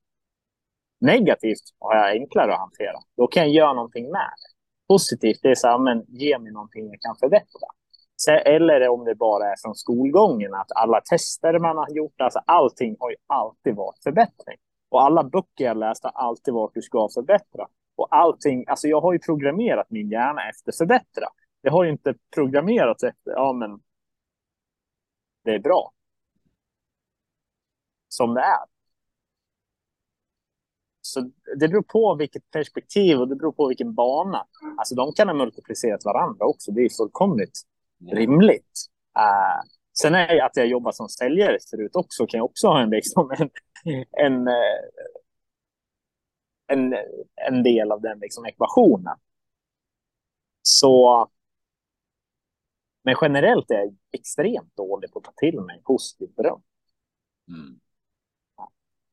[1.00, 2.98] Negativt har jag enklare att hantera.
[3.18, 4.51] Då kan jag göra någonting med det
[4.92, 7.68] positivt, det är så här, men ge mig någonting jag kan förbättra.
[8.16, 12.40] Så, eller om det bara är från skolgången, att alla tester man har gjort, alltså
[12.46, 14.58] allting har ju alltid varit förbättring.
[14.90, 17.68] Och alla böcker jag läst har alltid varit du ska förbättra.
[17.96, 21.28] Och allting, alltså jag har ju programmerat min hjärna efter förbättra.
[21.62, 23.80] Jag har ju inte programmerat efter, ja men
[25.44, 25.92] det är bra.
[28.08, 28.71] Som det är.
[31.14, 34.48] Så det beror på vilket perspektiv och det beror på vilken bana.
[34.78, 36.72] Alltså de kan ha multiplicerat varandra också.
[36.72, 37.62] Det är fullkomligt
[38.12, 38.86] rimligt.
[39.18, 39.70] Uh,
[40.02, 43.32] sen är att jag jobbar som säljare förut också kan jag också ha en, liksom,
[43.40, 43.50] en,
[44.12, 44.54] en, eh,
[46.68, 46.96] en,
[47.48, 49.18] en del av den liksom, ekvationen.
[50.62, 51.28] Så
[53.04, 56.62] men generellt är jag extremt dålig på att ta till mig positivt beröm.
[57.48, 57.80] Mm.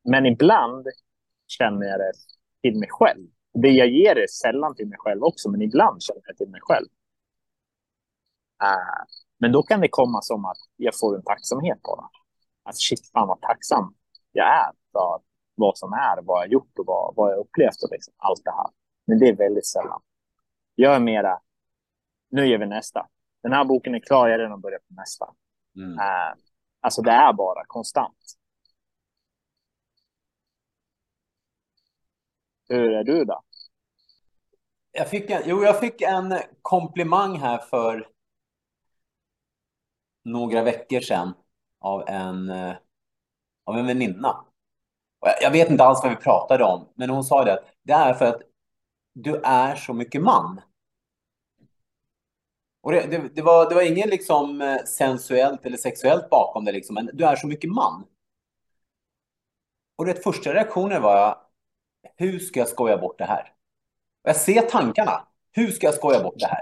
[0.04, 0.86] Men ibland
[1.48, 2.12] känner jag det
[2.62, 3.26] till mig själv.
[3.62, 6.50] Det jag ger är sällan till mig själv också, men ibland känner jag det till
[6.50, 6.86] mig själv.
[8.62, 9.04] Uh,
[9.38, 12.18] men då kan det komma som att jag får en tacksamhet på det.
[12.70, 13.94] Att shit, fan vad tacksam
[14.32, 15.20] jag är för
[15.54, 18.50] vad som är, vad jag gjort och vad, vad jag upplevt och liksom allt det
[18.50, 18.70] här.
[19.06, 20.00] Men det är väldigt sällan.
[20.74, 21.40] Jag är mera,
[22.30, 23.06] nu gör vi nästa.
[23.42, 25.26] Den här boken är klar, jag är redan börjat på nästa.
[25.76, 25.92] Mm.
[25.92, 26.34] Uh,
[26.80, 28.37] alltså det är bara konstant.
[32.68, 33.42] Hur är du då?
[34.92, 38.08] Jag fick en, jo, jag fick en komplimang här för
[40.24, 41.34] några veckor sedan
[41.80, 42.74] av en, eh,
[43.64, 44.44] av en väninna.
[45.40, 48.14] Jag vet inte alls vad vi pratade om, men hon sa det att det är
[48.14, 48.42] för att
[49.14, 50.60] du är så mycket man.
[52.80, 56.72] Och det, det, det var, det var inget liksom eh, sensuellt eller sexuellt bakom det,
[56.72, 58.04] liksom, men du är så mycket man.
[59.96, 61.36] Och det första reaktionen var, jag
[62.18, 63.52] hur ska jag skoja bort det här?
[64.22, 65.26] Jag ser tankarna.
[65.52, 66.60] Hur ska jag skoja bort det här?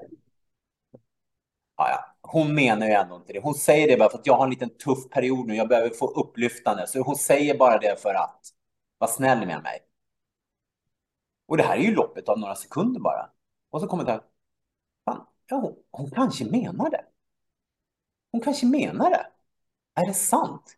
[1.76, 2.16] Ja, ja.
[2.20, 3.40] Hon menar ju ändå inte det.
[3.40, 5.56] Hon säger det bara för att jag har en liten tuff period nu.
[5.56, 6.86] Jag behöver få upplyftande.
[6.86, 8.40] Så hon säger bara det för att
[8.98, 9.78] vara snäll med mig.
[11.46, 13.30] Och det här är ju loppet av några sekunder bara.
[13.70, 14.22] Och så kommer det här.
[15.04, 17.04] Fan, ja, hon, hon kanske menar det.
[18.32, 19.26] Hon kanske menar det.
[19.94, 20.76] Är det sant?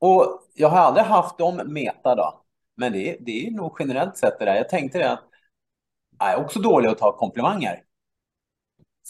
[0.00, 2.42] Och jag har aldrig haft dem meta då.
[2.76, 4.54] Men det, det är nog generellt sett det där.
[4.54, 5.24] Jag tänkte det att
[6.18, 7.84] jag är också dålig att ta komplimanger.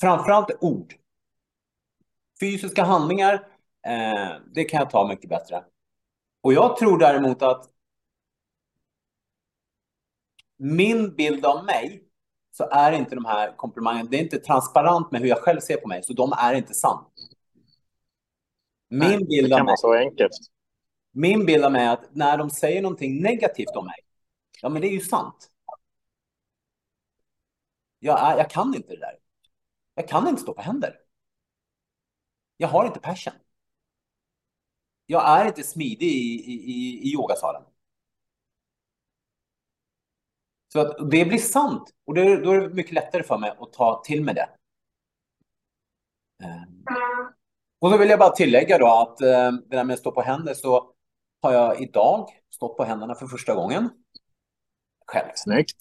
[0.01, 0.95] Framförallt ord.
[2.41, 3.35] Fysiska handlingar,
[3.87, 5.65] eh, det kan jag ta mycket bättre.
[6.43, 7.67] Och jag tror däremot att
[10.57, 12.05] min bild av mig
[12.53, 15.77] så är inte de här komplimangerna, det är inte transparent med hur jag själv ser
[15.77, 17.09] på mig, så de är inte sant.
[18.89, 20.33] Min Nej, bild det kan vara så enkelt.
[21.11, 23.97] Min bild av mig är att när de säger någonting negativt om mig,
[24.63, 25.51] ja men det är ju sant.
[27.99, 29.19] Jag, jag kan inte det där.
[29.95, 30.97] Jag kan inte stå på händer.
[32.57, 33.35] Jag har inte passion.
[35.07, 37.63] Jag är inte smidig i, i, i yogasalen.
[40.73, 44.03] Så att det blir sant och då är det mycket lättare för mig att ta
[44.05, 44.49] till mig det.
[46.43, 46.85] Ehm.
[47.79, 50.23] Och så vill jag bara tillägga då att eh, det där med att stå på
[50.23, 50.95] händer så
[51.43, 53.91] har jag idag stått på händerna för första gången.
[55.07, 55.31] Själv.
[55.35, 55.77] Snyggt.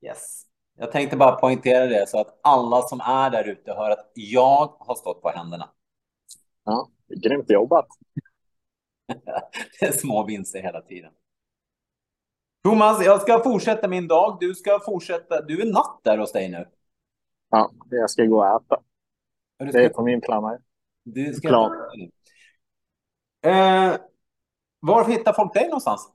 [0.00, 0.46] Yes.
[0.76, 4.76] Jag tänkte bara poängtera det så att alla som är där ute hör att jag
[4.78, 5.70] har stått på händerna.
[6.64, 6.90] Ja,
[7.22, 7.86] grymt jobbat.
[9.80, 11.12] det är små vinster hela tiden.
[12.64, 14.36] Thomas, jag ska fortsätta min dag.
[14.40, 15.42] Du ska fortsätta.
[15.42, 16.68] Du är natt där hos dig nu.
[17.50, 18.82] Ja, jag ska gå och äta.
[19.54, 19.64] Ska...
[19.64, 20.58] Det är på min plan.
[21.02, 21.72] Du ska plan.
[23.42, 23.94] Eh,
[24.80, 26.12] var hittar folk dig någonstans?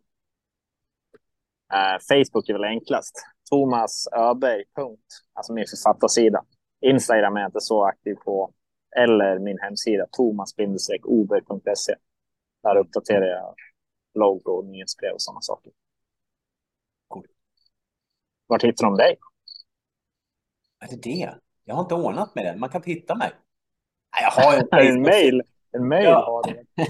[1.74, 3.26] Uh, Facebook är väl enklast.
[3.50, 4.64] Thomas Öberg.
[5.34, 6.46] Alltså min författarsida.
[6.82, 8.54] Instagram är jag inte så aktiv på.
[8.98, 11.96] Eller min hemsida thomas-oberg.se.
[12.64, 13.56] Där uppdaterar jag
[14.14, 15.72] logo, nyhetsbrev och sådana saker.
[17.08, 17.28] Cool.
[18.48, 19.18] Vart hittar de dig?
[20.80, 21.36] Är det det?
[21.64, 22.56] Jag har inte ordnat med det.
[22.60, 23.32] Man kan inte hitta mig.
[24.22, 25.42] Jag har en, en mail.
[25.72, 26.26] En mail ja.
[26.26, 26.66] har du.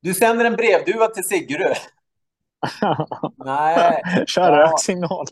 [0.00, 1.76] Du sänder en brevduva till Siggerud.
[3.36, 4.02] Nej.
[4.26, 5.26] Kör röksignal.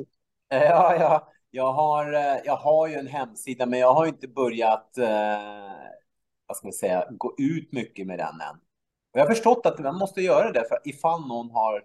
[0.48, 1.28] Ja, ja.
[1.50, 5.72] Jag har, eh, jag har ju en hemsida, men jag har inte börjat eh,
[6.46, 8.56] vad ska man säga, gå ut mycket med den än.
[9.12, 11.84] Och jag har förstått att man måste göra det för ifall någon har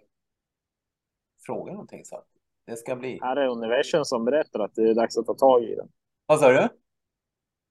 [1.46, 2.26] frågat någonting så att
[2.66, 3.18] det ska bli.
[3.22, 5.88] Här är universum som berättar att det är dags att ta tag i den.
[6.26, 6.68] Vad sa du?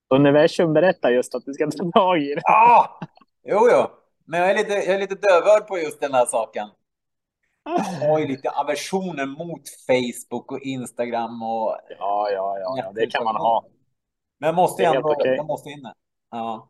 [0.10, 2.42] Universum berättar just att du ska ta tag i den.
[2.44, 3.00] Ja,
[3.44, 3.88] jo, jo.
[4.30, 6.68] Men jag är lite, jag är lite dövörd på just den här saken.
[8.02, 11.78] Jag har ju lite aversioner mot Facebook och Instagram och...
[12.00, 13.66] Ja, ja, ja, ja det kan man ha.
[14.40, 15.36] Men jag måste ändå, okay.
[15.36, 15.92] jag måste in
[16.32, 16.70] Ja.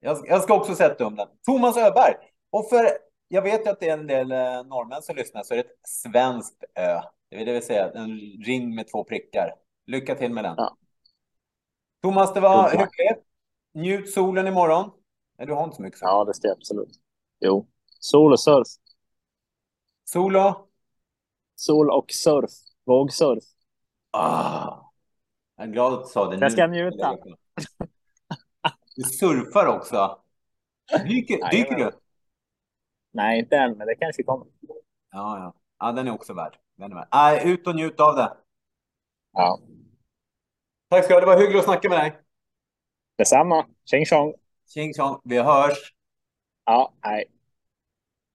[0.00, 1.28] Jag, jag ska också sätta um den.
[1.46, 2.14] Thomas Öberg.
[2.50, 2.88] Och för,
[3.28, 5.64] jag vet ju att det är en del eh, norrmän som lyssnar, så är det
[5.64, 7.00] ett svenskt ö.
[7.30, 8.10] Det vill säga en
[8.44, 9.54] ring med två prickar.
[9.86, 10.54] Lycka till med den.
[10.56, 10.76] Ja.
[12.02, 13.26] Thomas, det var hyggligt.
[13.74, 14.90] Njut solen imorgon.
[15.38, 16.08] Nej, du har inte så mycket sol.
[16.08, 17.00] Ja, det ska jag absolut.
[17.40, 17.66] Jo,
[18.00, 18.66] sol och surf.
[20.04, 20.68] Sol och?
[21.54, 22.50] Sol och surf.
[22.84, 23.44] Vågsurf.
[24.10, 24.92] Ah,
[25.56, 26.36] jag är glad att du sa det.
[26.36, 27.16] Jag ska njuta.
[28.96, 30.20] Du surfar också.
[31.08, 31.90] Dyker, dyker du?
[33.10, 34.46] Nej, inte än, men det kanske kommer.
[35.10, 35.54] Ja, ja.
[35.78, 36.58] ja den är också värd.
[36.76, 37.08] Den är värd.
[37.12, 38.36] Nej, ut och njut av det.
[39.32, 39.60] Ja.
[40.88, 41.20] Tack ska du ha.
[41.20, 42.18] Det var hyggligt att snacka med dig.
[43.16, 43.66] Detsamma.
[43.84, 44.34] Tjing tjong.
[44.68, 45.20] Tjing tjong.
[45.24, 45.92] Vi hörs.
[46.66, 47.24] Ja, hej.